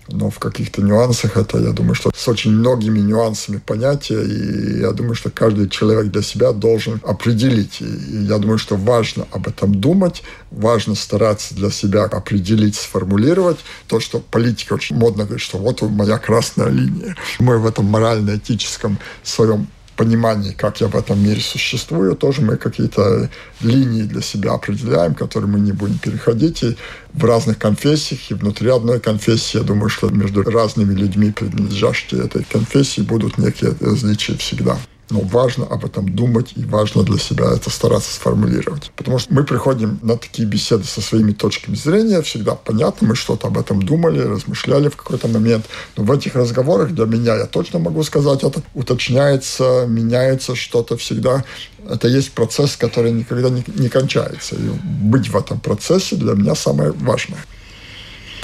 но 0.08 0.30
в 0.30 0.40
каких-то 0.40 0.82
нюансах 0.82 1.38
это, 1.38 1.58
я 1.60 1.72
думаю, 1.72 1.96
что 1.96 2.12
с 2.14 2.28
очень 2.28 2.52
многими 2.52 3.00
нюансами 3.00 3.58
понятия, 3.58 4.22
и 4.22 4.80
я 4.82 4.92
думаю, 4.92 5.16
что 5.16 5.30
каждый 5.30 5.70
человек 5.70 6.12
для 6.12 6.22
себя 6.22 6.52
должен 6.52 7.00
определить. 7.04 7.82
И 7.82 8.26
я 8.26 8.38
думаю, 8.38 8.58
что 8.58 8.76
важно 8.76 9.28
об 9.32 9.48
этом 9.48 9.76
думать, 9.76 10.24
важно 10.52 10.96
стараться 10.96 11.56
для 11.56 11.72
себя 11.72 12.04
определить, 12.04 12.76
сформулировать 12.76 13.58
то, 13.88 14.00
что 14.00 14.20
политика 14.20 14.74
очень 14.74 14.96
модно 14.96 15.24
говорит, 15.24 15.42
что 15.42 15.58
вот 15.58 15.82
моя 15.82 16.18
красная 16.18 16.70
линия. 16.70 17.16
Мы 17.40 17.58
в 17.58 17.66
этом 17.66 17.86
морально-этическом 17.86 18.98
своем 19.24 19.68
понимании, 19.96 20.52
как 20.52 20.82
я 20.82 20.88
в 20.88 20.96
этом 20.96 21.24
мире 21.24 21.42
существую, 21.42 22.16
тоже 22.16 22.42
мы 22.42 22.58
какие-то 22.58 23.30
линии 23.62 24.04
для 24.04 24.22
себя 24.22 24.54
определяем, 24.54 25.14
которые 25.14 25.50
мы 25.50 25.60
не 25.60 25.72
будем 25.72 25.98
переходить. 25.98 26.64
И 26.64 26.78
в 27.14 27.26
разных 27.26 27.58
конфессиях, 27.58 28.32
и 28.32 28.34
внутри 28.34 28.70
одной 28.70 29.00
конфессии, 29.00 29.58
я 29.58 29.64
думаю, 29.64 29.90
что 29.90 30.10
между 30.10 30.44
разными 30.44 30.94
людьми, 30.94 31.32
принадлежащими 31.32 32.26
этой 32.26 32.44
конфессии, 32.44 33.02
будут 33.02 33.38
некие 33.38 33.74
различия 33.80 34.38
всегда. 34.38 34.78
Но 35.12 35.20
важно 35.20 35.66
об 35.66 35.84
этом 35.84 36.08
думать 36.08 36.54
и 36.56 36.64
важно 36.64 37.04
для 37.04 37.20
себя 37.20 37.52
это 37.54 37.70
стараться 37.70 38.14
сформулировать. 38.14 38.92
Потому 38.96 39.20
что 39.20 39.34
мы 39.34 39.44
приходим 39.44 40.00
на 40.02 40.18
такие 40.18 40.48
беседы 40.48 40.86
со 40.86 41.02
своими 41.02 41.34
точками 41.34 41.76
зрения, 41.76 42.22
всегда 42.22 42.56
понятно, 42.56 43.10
мы 43.10 43.16
что-то 43.16 43.48
об 43.48 43.58
этом 43.58 43.82
думали, 43.82 44.20
размышляли 44.20 44.88
в 44.88 44.96
какой-то 44.96 45.28
момент. 45.28 45.66
Но 45.98 46.06
в 46.06 46.12
этих 46.12 46.36
разговорах 46.36 46.92
для 46.92 47.06
меня, 47.06 47.36
я 47.36 47.46
точно 47.46 47.80
могу 47.80 48.04
сказать, 48.04 48.44
это 48.44 48.62
уточняется, 48.74 49.86
меняется 49.86 50.56
что-то 50.56 50.96
всегда. 50.96 51.44
Это 51.90 52.08
есть 52.08 52.32
процесс, 52.32 52.78
который 52.78 53.12
никогда 53.12 53.50
не, 53.50 53.64
не 53.68 53.90
кончается. 53.90 54.56
И 54.56 54.70
быть 54.84 55.28
в 55.28 55.36
этом 55.36 55.60
процессе 55.60 56.16
для 56.16 56.34
меня 56.34 56.56
самое 56.56 56.92
важное. 56.92 57.40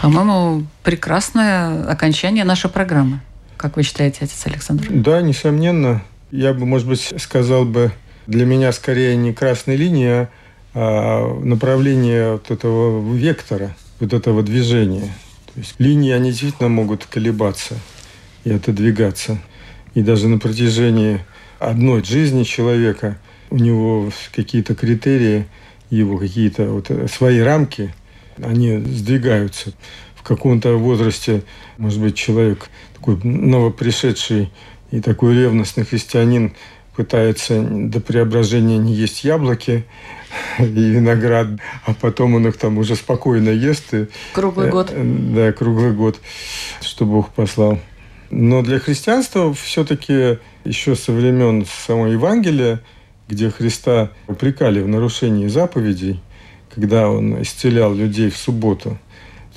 По-моему, 0.02 0.68
прекрасное 0.84 1.90
окончание 1.90 2.44
нашей 2.44 2.70
программы. 2.70 3.22
Как 3.56 3.78
вы 3.78 3.84
считаете, 3.84 4.20
отец 4.22 4.46
Александр? 4.46 4.86
Да, 4.90 5.22
несомненно. 5.22 6.04
Я 6.32 6.54
бы, 6.54 6.66
может 6.66 6.88
быть, 6.88 7.14
сказал 7.18 7.64
бы, 7.64 7.94
для 8.26 8.46
меня 8.46 8.74
скорее 8.74 9.16
не 9.16 9.32
красная 9.32 9.78
линия, 9.78 10.30
а 10.74 11.40
направление 11.42 12.34
вот 12.34 12.52
этого 12.52 13.16
вектора, 13.16 13.78
вот 14.02 14.12
этого 14.12 14.44
движения. 14.44 15.16
То 15.54 15.60
есть 15.62 15.76
линии, 15.80 16.12
они 16.12 16.32
действительно 16.32 16.68
могут 16.68 17.06
колебаться 17.06 17.76
и 18.44 18.52
отодвигаться. 18.52 19.40
И 19.94 20.02
даже 20.02 20.28
на 20.28 20.38
протяжении 20.38 21.22
одной 21.60 22.04
жизни 22.04 22.44
человека 22.44 23.18
у 23.50 23.56
него 23.56 24.12
какие-то 24.36 24.76
критерии, 24.76 25.46
его 25.90 26.18
какие-то 26.18 26.66
вот 26.66 26.92
свои 27.10 27.40
рамки, 27.40 27.94
они 28.44 28.80
сдвигаются. 28.80 29.72
В 30.14 30.24
каком-то 30.24 30.74
возрасте, 30.74 31.44
может 31.78 32.02
быть, 32.02 32.16
человек 32.16 32.70
такой 32.94 33.18
новопришедший 33.24 34.52
и 34.92 35.02
такой 35.02 35.36
ревностный 35.36 35.86
христианин 35.86 36.54
пытается 36.96 37.62
до 37.62 38.00
преображения 38.00 38.80
не 38.80 38.94
есть 38.94 39.24
яблоки 39.24 39.86
и 40.60 40.64
виноград, 40.64 41.48
а 41.86 41.94
потом 41.94 42.34
он 42.34 42.48
их 42.48 42.58
там 42.58 42.80
уже 42.80 42.96
спокойно 42.96 43.50
ест. 43.50 43.94
И, 43.94 44.08
Круглый 44.34 44.72
год. 44.72 44.92
Да, 45.36 45.52
круглый 45.52 45.94
год, 45.94 46.20
что 46.82 47.06
Бог 47.06 47.30
послал. 47.30 47.80
Но 48.30 48.62
для 48.64 48.80
христианства 48.80 49.54
все-таки 49.54 50.40
еще 50.66 50.96
со 50.96 51.12
времен 51.14 51.66
самого 51.86 52.08
Евангелия, 52.08 52.82
где 53.28 53.50
Христа 53.50 54.12
упрекали 54.28 54.82
в 54.82 54.88
нарушении 54.88 55.48
заповедей, 55.48 56.20
когда 56.74 57.10
он 57.10 57.42
исцелял 57.42 57.94
людей 57.94 58.30
в 58.30 58.38
субботу, 58.38 58.98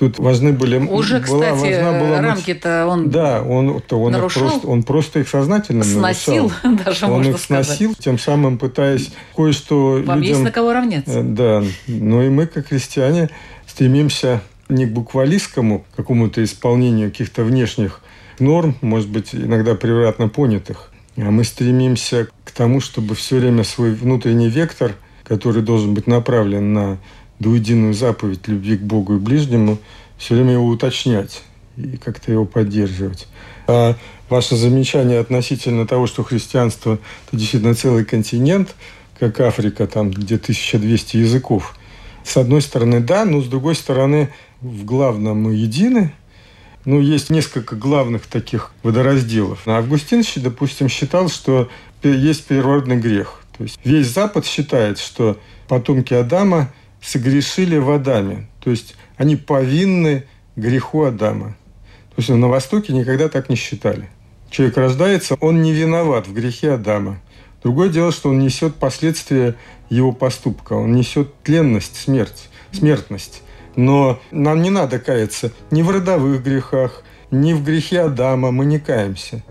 тут 0.01 0.19
важны 0.19 0.53
были... 0.53 0.79
Уже, 0.79 1.21
была, 1.21 1.53
кстати, 1.53 1.75
важна 1.75 2.01
была 2.01 2.21
рамки-то 2.23 2.87
он 2.87 3.11
да, 3.11 3.43
он, 3.43 3.83
то 3.83 4.01
он, 4.01 4.13
их 4.13 4.17
нарушал? 4.17 4.49
просто, 4.49 4.67
он 4.67 4.83
просто 4.83 5.21
их 5.21 5.29
сознательно 5.29 5.85
сносил, 5.85 6.51
нарушал. 6.63 6.85
даже 6.85 7.05
Он 7.05 7.13
можно 7.13 7.31
их 7.33 7.39
сказать. 7.39 7.67
сносил, 7.67 7.95
тем 7.95 8.19
самым 8.19 8.57
пытаясь 8.57 9.13
кое-что 9.37 10.03
Вам 10.03 10.21
есть 10.21 10.31
людям... 10.31 10.45
на 10.45 10.51
кого 10.53 10.73
равняться. 10.73 11.21
Э, 11.21 11.23
Да, 11.23 11.63
но 11.87 12.23
и 12.23 12.31
мы, 12.31 12.47
как 12.47 12.69
христиане, 12.69 13.29
стремимся 13.67 14.41
не 14.71 14.87
к 14.87 14.91
буквалистскому 14.91 15.85
какому-то 15.95 16.43
исполнению 16.43 17.11
каких-то 17.11 17.45
внешних 17.45 18.01
норм, 18.39 18.77
может 18.81 19.11
быть, 19.11 19.35
иногда 19.35 19.75
превратно 19.75 20.29
понятых, 20.29 20.91
а 21.19 21.31
мы 21.31 21.45
стремимся 21.45 22.29
к 22.45 22.53
тому, 22.53 22.81
чтобы 22.81 23.15
все 23.15 23.37
время 23.37 23.65
свой 23.65 23.93
внутренний 23.93 24.49
вектор, 24.49 24.95
который 25.25 25.61
должен 25.61 25.93
быть 25.93 26.07
направлен 26.07 26.73
на 26.73 26.99
двуединую 27.41 27.95
заповедь 27.95 28.47
любви 28.47 28.77
к 28.77 28.83
Богу 28.83 29.17
и 29.17 29.19
ближнему, 29.19 29.79
все 30.17 30.35
время 30.35 30.53
его 30.53 30.67
уточнять 30.67 31.43
и 31.77 31.97
как-то 31.97 32.31
его 32.31 32.45
поддерживать. 32.45 33.27
А 33.67 33.97
ваше 34.29 34.57
замечание 34.57 35.19
относительно 35.19 35.87
того, 35.87 36.07
что 36.07 36.23
христианство– 36.23 36.99
это 37.27 37.37
действительно 37.37 37.75
целый 37.75 38.05
континент, 38.05 38.75
как 39.19 39.41
Африка, 39.41 39.87
там, 39.87 40.11
где 40.11 40.37
1200 40.37 41.17
языков. 41.17 41.77
С 42.25 42.37
одной 42.37 42.63
стороны, 42.63 43.01
да, 43.01 43.25
но 43.25 43.41
с 43.41 43.47
другой 43.47 43.75
стороны, 43.75 44.31
в 44.61 44.85
главном 44.85 45.43
мы 45.43 45.55
едины. 45.55 46.13
Ну, 46.85 47.01
есть 47.01 47.31
несколько 47.31 47.77
главных 47.77 48.27
таких 48.27 48.73
водоразделов. 48.83 49.67
Августин, 49.67 50.23
допустим, 50.37 50.89
считал, 50.89 51.29
что 51.29 51.71
есть 52.03 52.45
первородный 52.45 52.97
грех. 52.97 53.43
То 53.57 53.65
есть 53.65 53.79
весь 53.85 54.09
Запад 54.09 54.47
считает, 54.47 54.99
что 54.99 55.39
потомки 55.69 56.15
Адама 56.15 56.73
согрешили 57.01 57.77
в 57.77 57.91
Адаме. 57.91 58.49
То 58.61 58.71
есть 58.71 58.95
они 59.17 59.37
повинны 59.37 60.25
греху 60.57 61.05
Адама. 61.05 61.57
То 62.11 62.15
есть 62.19 62.29
на 62.29 62.49
Востоке 62.49 62.93
никогда 62.93 63.29
так 63.29 63.49
не 63.49 63.57
считали. 63.57 64.09
Человек 64.51 64.77
рождается, 64.77 65.37
он 65.41 65.63
не 65.63 65.73
виноват 65.73 66.27
в 66.27 66.35
грехе 66.35 66.73
Адама. 66.73 67.21
Другое 67.63 67.89
дело, 67.89 68.11
что 68.11 68.31
он 68.31 68.39
несет 68.39 68.75
последствия 68.75 69.55
его 69.89 70.13
поступка. 70.13 70.73
Он 70.73 70.93
несет 70.93 71.35
тленность, 71.43 71.97
смерть, 71.97 72.49
смертность. 72.73 73.43
Но 73.77 74.21
нам 74.31 74.63
не 74.63 74.71
надо 74.71 74.99
каяться 74.99 75.53
ни 75.71 75.83
в 75.83 75.91
родовых 75.91 76.43
грехах, 76.43 77.05
ни 77.31 77.53
в 77.53 77.63
грехе 77.65 78.01
Адама. 78.01 78.51
Мы 78.51 78.65
не 78.65 78.79
каемся. 78.79 79.43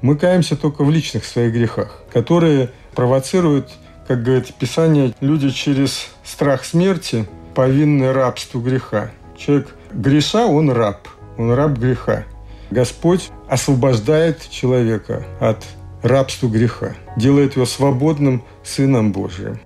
Мы 0.00 0.16
каемся 0.16 0.56
только 0.56 0.82
в 0.82 0.90
личных 0.90 1.24
своих 1.24 1.52
грехах, 1.52 2.02
которые 2.12 2.70
провоцируют, 2.94 3.70
как 4.10 4.24
говорит 4.24 4.52
Писание, 4.54 5.14
люди 5.20 5.50
через 5.50 6.08
страх 6.24 6.64
смерти 6.64 7.28
повинны 7.54 8.12
рабству 8.12 8.60
греха. 8.60 9.12
Человек 9.38 9.68
греша, 9.92 10.46
он 10.46 10.68
раб. 10.68 11.06
Он 11.38 11.52
раб 11.52 11.78
греха. 11.78 12.24
Господь 12.72 13.30
освобождает 13.48 14.50
человека 14.50 15.24
от 15.38 15.64
рабства 16.02 16.48
греха, 16.48 16.96
делает 17.16 17.54
его 17.54 17.66
свободным 17.66 18.42
Сыном 18.64 19.12
Божиим. 19.12 19.60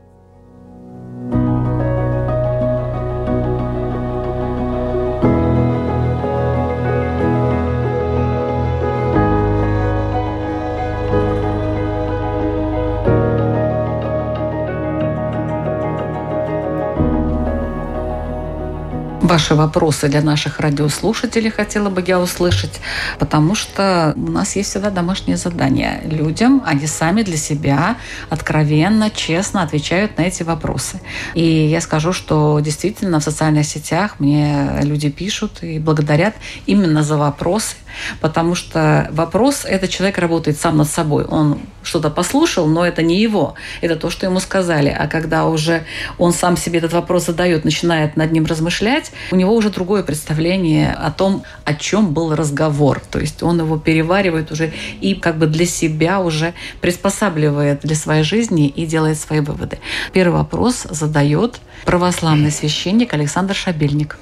Ваши 19.44 19.56
вопросы 19.56 20.08
для 20.08 20.22
наших 20.22 20.58
радиослушателей 20.58 21.50
хотела 21.50 21.90
бы 21.90 22.02
я 22.06 22.18
услышать, 22.18 22.80
потому 23.18 23.54
что 23.54 24.14
у 24.16 24.30
нас 24.30 24.56
есть 24.56 24.70
всегда 24.70 24.88
домашнее 24.88 25.36
задание. 25.36 26.00
Людям 26.04 26.62
они 26.64 26.86
сами 26.86 27.20
для 27.20 27.36
себя 27.36 27.98
откровенно, 28.30 29.10
честно 29.10 29.60
отвечают 29.60 30.16
на 30.16 30.22
эти 30.22 30.42
вопросы. 30.44 30.98
И 31.34 31.44
я 31.44 31.82
скажу, 31.82 32.14
что 32.14 32.58
действительно 32.60 33.20
в 33.20 33.22
социальных 33.22 33.66
сетях 33.66 34.18
мне 34.18 34.78
люди 34.80 35.10
пишут 35.10 35.62
и 35.62 35.78
благодарят 35.78 36.34
именно 36.64 37.02
за 37.02 37.18
вопросы, 37.18 37.76
потому 38.22 38.54
что 38.54 39.10
вопрос– 39.10 39.64
это 39.68 39.88
человек 39.88 40.16
работает 40.16 40.58
сам 40.58 40.78
над 40.78 40.88
собой. 40.88 41.26
Он 41.26 41.58
что-то 41.84 42.10
послушал, 42.10 42.66
но 42.66 42.84
это 42.84 43.02
не 43.02 43.20
его, 43.20 43.54
это 43.80 43.96
то, 43.96 44.10
что 44.10 44.26
ему 44.26 44.40
сказали. 44.40 44.88
А 44.88 45.06
когда 45.06 45.46
уже 45.46 45.84
он 46.18 46.32
сам 46.32 46.56
себе 46.56 46.78
этот 46.78 46.92
вопрос 46.92 47.26
задает, 47.26 47.64
начинает 47.64 48.16
над 48.16 48.32
ним 48.32 48.46
размышлять, 48.46 49.12
у 49.30 49.36
него 49.36 49.54
уже 49.54 49.70
другое 49.70 50.02
представление 50.02 50.92
о 50.92 51.10
том, 51.10 51.44
о 51.64 51.74
чем 51.74 52.12
был 52.12 52.34
разговор. 52.34 53.00
То 53.10 53.20
есть 53.20 53.42
он 53.42 53.60
его 53.60 53.78
переваривает 53.78 54.50
уже 54.50 54.72
и 55.00 55.14
как 55.14 55.38
бы 55.38 55.46
для 55.46 55.66
себя 55.66 56.20
уже 56.20 56.54
приспосабливает 56.80 57.80
для 57.82 57.96
своей 57.96 58.24
жизни 58.24 58.68
и 58.68 58.86
делает 58.86 59.18
свои 59.18 59.40
выводы. 59.40 59.78
Первый 60.12 60.34
вопрос 60.34 60.86
задает 60.90 61.60
православный 61.84 62.50
священник 62.50 63.12
Александр 63.14 63.54
Шабельник. 63.54 64.18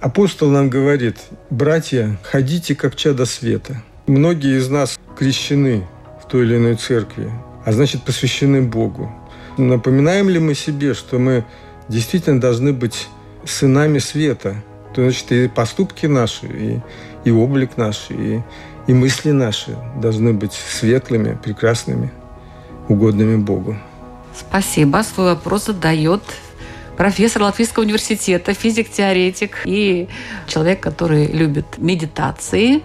Апостол 0.00 0.48
нам 0.48 0.68
говорит, 0.68 1.18
братья, 1.50 2.18
ходите 2.24 2.74
как 2.74 2.96
чада 2.96 3.24
света. 3.24 3.82
Многие 4.08 4.58
из 4.58 4.68
нас 4.68 4.98
крещены 5.16 5.86
той 6.32 6.46
или 6.46 6.56
иной 6.56 6.76
церкви, 6.76 7.30
а 7.66 7.72
значит 7.72 8.04
посвящены 8.04 8.62
Богу. 8.62 9.12
Напоминаем 9.58 10.30
ли 10.30 10.38
мы 10.38 10.54
себе, 10.54 10.94
что 10.94 11.18
мы 11.18 11.44
действительно 11.88 12.40
должны 12.40 12.72
быть 12.72 13.08
сынами 13.44 13.98
света. 13.98 14.54
То 14.94 15.02
значит, 15.02 15.30
и 15.30 15.48
поступки 15.48 16.06
наши, 16.06 16.46
и, 16.46 16.80
и 17.28 17.30
облик 17.30 17.76
наш, 17.76 18.06
и, 18.08 18.40
и 18.86 18.94
мысли 18.94 19.30
наши 19.30 19.76
должны 20.00 20.32
быть 20.32 20.54
светлыми, 20.54 21.38
прекрасными, 21.44 22.10
угодными 22.88 23.36
Богу. 23.36 23.76
Спасибо. 24.34 25.02
Свой 25.02 25.34
вопрос 25.34 25.66
задает 25.66 26.22
профессор 26.96 27.42
Латвийского 27.42 27.84
университета, 27.84 28.54
физик-теоретик 28.54 29.62
и 29.66 30.08
человек, 30.46 30.80
который 30.80 31.26
любит 31.26 31.66
медитации, 31.76 32.82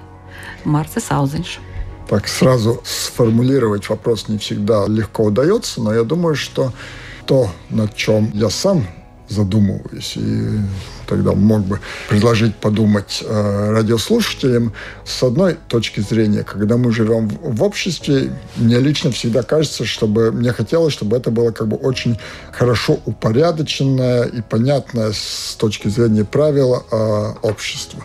Марци 0.66 1.00
Саузенш. 1.00 1.60
Так 2.08 2.28
сразу 2.28 2.82
сформулировать 2.86 3.89
вопрос 3.89 4.30
не 4.30 4.38
всегда 4.38 4.88
легко 4.88 5.26
удается, 5.26 5.82
но 5.82 5.93
я 5.93 6.03
думаю, 6.03 6.36
что 6.36 6.72
то, 7.26 7.49
над 7.70 7.95
чем 7.95 8.32
я 8.34 8.49
сам 8.49 8.88
задумываюсь. 9.28 10.16
И 10.16 10.60
тогда 11.08 11.34
мог 11.34 11.62
бы 11.62 11.80
предложить 12.10 12.55
подумать 12.55 13.24
э, 13.26 13.72
радиослушателям 13.72 14.74
с 15.05 15.24
одной 15.24 15.58
точки 15.68 16.01
зрения, 16.01 16.43
когда 16.43 16.78
мы 16.78 16.91
живем 16.91 17.30
в, 17.30 17.55
в 17.55 17.64
обществе, 17.64 18.32
мне 18.58 18.80
лично 18.80 19.12
всегда 19.12 19.43
кажется, 19.43 19.86
чтобы 19.86 20.32
мне 20.32 20.51
хотелось, 20.51 20.93
чтобы 20.93 21.18
это 21.18 21.32
было 21.32 21.51
как 21.51 21.68
бы 21.68 21.78
очень 21.78 22.20
хорошо 22.51 22.99
упорядоченное 23.05 24.24
и 24.24 24.41
понятное 24.41 25.12
с 25.14 25.55
точки 25.58 25.88
зрения 25.88 26.26
правила 26.26 26.84
э, 26.91 27.34
общества. 27.41 28.03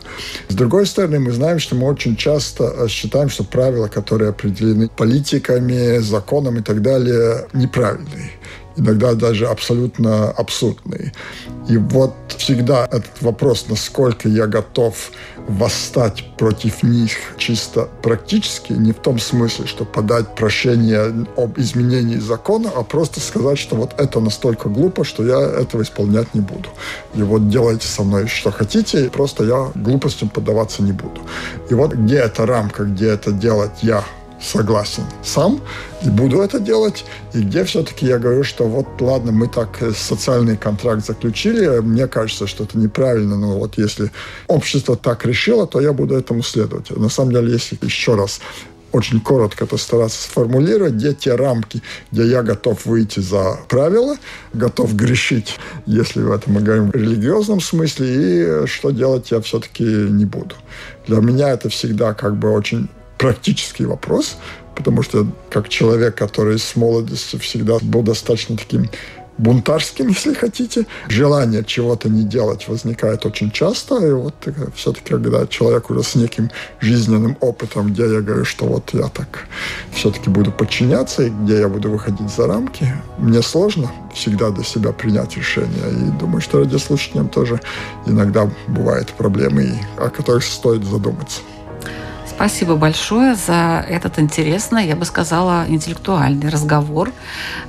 С 0.49 0.55
другой 0.55 0.87
стороны, 0.87 1.19
мы 1.19 1.33
знаем, 1.33 1.59
что 1.59 1.75
мы 1.75 1.89
очень 1.89 2.17
часто 2.17 2.65
э, 2.65 2.89
считаем, 2.89 3.29
что 3.29 3.45
правила, 3.45 3.89
которые 3.89 4.31
определены 4.31 4.89
политиками, 4.89 5.99
законом 5.99 6.59
и 6.59 6.63
так 6.63 6.83
далее, 6.83 7.47
неправильные 7.53 8.31
иногда 8.77 9.15
даже 9.15 9.47
абсолютно 9.47 10.31
абсурдные. 10.31 11.13
И 11.69 11.77
вот 11.77 12.15
всегда 12.29 12.87
этот 12.87 13.21
вопрос, 13.21 13.67
насколько 13.69 14.29
я 14.29 14.47
готов 14.47 15.11
восстать 15.49 16.25
против 16.37 16.83
них 16.83 17.13
чисто 17.37 17.89
практически, 18.03 18.73
не 18.73 18.93
в 18.93 18.97
том 18.97 19.19
смысле, 19.19 19.67
что 19.67 19.85
подать 19.85 20.35
прошение 20.35 21.27
об 21.37 21.59
изменении 21.59 22.17
закона, 22.17 22.71
а 22.75 22.83
просто 22.83 23.21
сказать, 23.21 23.59
что 23.59 23.77
вот 23.77 23.95
это 23.99 24.21
настолько 24.21 24.69
глупо, 24.69 25.05
что 25.05 25.25
я 25.25 25.41
этого 25.41 25.83
исполнять 25.83 26.35
не 26.35 26.41
буду. 26.41 26.69
И 27.15 27.23
вот 27.23 27.49
делайте 27.49 27.87
со 27.87 28.03
мной 28.03 28.27
что 28.27 28.51
хотите, 28.51 29.11
просто 29.11 29.45
я 29.45 29.71
глупостям 29.75 30.29
поддаваться 30.29 30.83
не 30.83 30.93
буду. 30.93 31.21
И 31.71 31.75
вот 31.75 31.93
где 31.95 32.17
эта 32.17 32.47
рамка, 32.47 32.85
где 32.85 33.09
это 33.09 33.33
делать 33.33 33.83
я 33.83 34.05
согласен 34.43 35.05
сам 35.23 35.61
и 36.05 36.09
буду 36.09 36.41
это 36.41 36.59
делать, 36.59 37.05
и 37.33 37.41
где 37.41 37.65
все-таки 37.65 38.07
я 38.07 38.19
говорю, 38.19 38.45
что 38.45 38.65
вот 38.65 39.01
ладно, 39.01 39.33
мы 39.33 39.47
так 39.47 39.81
э, 39.83 39.93
социальный 39.93 40.57
контракт 40.57 41.07
заключили, 41.07 41.81
мне 41.81 42.09
кажется, 42.09 42.47
что 42.47 42.65
это 42.65 42.79
неправильно, 42.79 43.37
но 43.37 43.59
вот 43.59 43.79
если 43.79 44.11
общество 44.49 44.97
так 44.97 45.25
решило, 45.25 45.67
то 45.67 45.81
я 45.81 45.93
буду 45.93 46.17
этому 46.17 46.43
следовать. 46.43 46.91
На 46.91 47.09
самом 47.09 47.33
деле, 47.33 47.53
если 47.53 47.79
еще 47.83 48.15
раз 48.15 48.41
очень 48.93 49.21
коротко 49.21 49.67
постараться 49.67 50.23
сформулировать, 50.23 50.95
где 50.95 51.15
те 51.15 51.35
рамки, 51.35 51.83
где 52.11 52.27
я 52.27 52.43
готов 52.43 52.85
выйти 52.85 53.21
за 53.21 53.59
правила, 53.69 54.17
готов 54.53 54.95
грешить, 54.95 55.57
если 55.87 56.21
в 56.21 56.31
этом 56.31 56.55
мы 56.55 56.61
говорим 56.61 56.91
в 56.91 56.95
религиозном 56.95 57.61
смысле, 57.61 58.65
и 58.65 58.67
что 58.67 58.91
делать 58.91 59.31
я 59.31 59.41
все-таки 59.41 59.85
не 59.85 60.27
буду. 60.27 60.55
Для 61.07 61.19
меня 61.19 61.49
это 61.49 61.69
всегда 61.69 62.13
как 62.13 62.37
бы 62.37 62.51
очень 62.51 62.89
практический 63.23 63.87
вопрос, 63.87 64.37
потому 64.75 65.03
что 65.03 65.27
как 65.49 65.69
человек, 65.69 66.17
который 66.17 66.59
с 66.59 66.75
молодости 66.75 67.37
всегда 67.37 67.79
был 67.81 68.03
достаточно 68.03 68.57
таким 68.57 68.91
бунтарским, 69.39 70.09
если 70.17 70.35
хотите. 70.35 70.87
Желание 71.09 71.65
чего-то 71.65 72.09
не 72.09 72.25
делать 72.25 72.67
возникает 72.69 73.25
очень 73.25 73.53
часто. 73.53 74.05
И 74.05 74.11
вот 74.11 74.35
э, 74.47 74.53
все-таки, 74.75 75.11
когда 75.11 75.47
человек 75.47 75.89
уже 75.91 76.03
с 76.03 76.17
неким 76.17 76.51
жизненным 76.81 77.37
опытом, 77.41 77.93
где 77.93 78.03
я 78.03 78.21
говорю, 78.21 78.45
что 78.45 78.67
вот 78.67 78.91
я 78.93 79.09
так 79.09 79.47
все-таки 79.93 80.29
буду 80.29 80.51
подчиняться, 80.51 81.23
и 81.23 81.31
где 81.31 81.61
я 81.61 81.69
буду 81.69 81.91
выходить 81.91 82.29
за 82.29 82.49
рамки, 82.49 82.93
мне 83.19 83.41
сложно 83.41 83.91
всегда 84.13 84.51
для 84.51 84.65
себя 84.65 84.93
принять 84.93 85.37
решение. 85.37 85.91
И 85.91 86.19
думаю, 86.19 86.41
что 86.41 86.59
радиослушателям 86.59 87.29
тоже 87.29 87.61
иногда 88.07 88.51
бывают 88.67 89.13
проблемы, 89.13 89.79
о 89.97 90.09
которых 90.09 90.43
стоит 90.43 90.85
задуматься. 90.85 91.41
Спасибо 92.43 92.75
большое 92.75 93.37
за 93.37 93.87
этот 93.89 94.19
интересный, 94.19 94.89
я 94.89 94.97
бы 94.97 95.05
сказала, 95.05 95.65
интеллектуальный 95.69 96.49
разговор. 96.49 97.13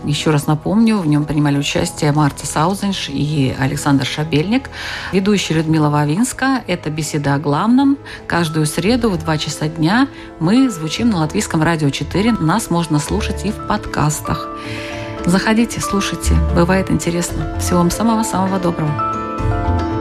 Еще 0.03 0.31
раз 0.31 0.47
напомню, 0.47 0.97
в 0.97 1.05
нем 1.05 1.25
принимали 1.25 1.59
участие 1.59 2.11
Марта 2.11 2.47
Саузенш 2.47 3.07
и 3.07 3.55
Александр 3.59 4.03
Шабельник. 4.03 4.71
Ведущая 5.11 5.53
Людмила 5.53 5.89
Вавинска. 5.89 6.63
Это 6.65 6.89
беседа 6.89 7.35
о 7.35 7.37
главном. 7.37 7.99
Каждую 8.25 8.65
среду 8.65 9.11
в 9.11 9.19
2 9.19 9.37
часа 9.37 9.67
дня 9.67 10.07
мы 10.39 10.71
звучим 10.71 11.11
на 11.11 11.19
Латвийском 11.19 11.61
радио 11.61 11.91
4. 11.91 12.31
Нас 12.31 12.71
можно 12.71 12.97
слушать 12.97 13.45
и 13.45 13.51
в 13.51 13.67
подкастах. 13.67 14.47
Заходите, 15.23 15.81
слушайте. 15.81 16.33
Бывает 16.55 16.89
интересно. 16.89 17.59
Всего 17.59 17.77
вам 17.77 17.91
самого-самого 17.91 18.57
доброго. 18.57 19.92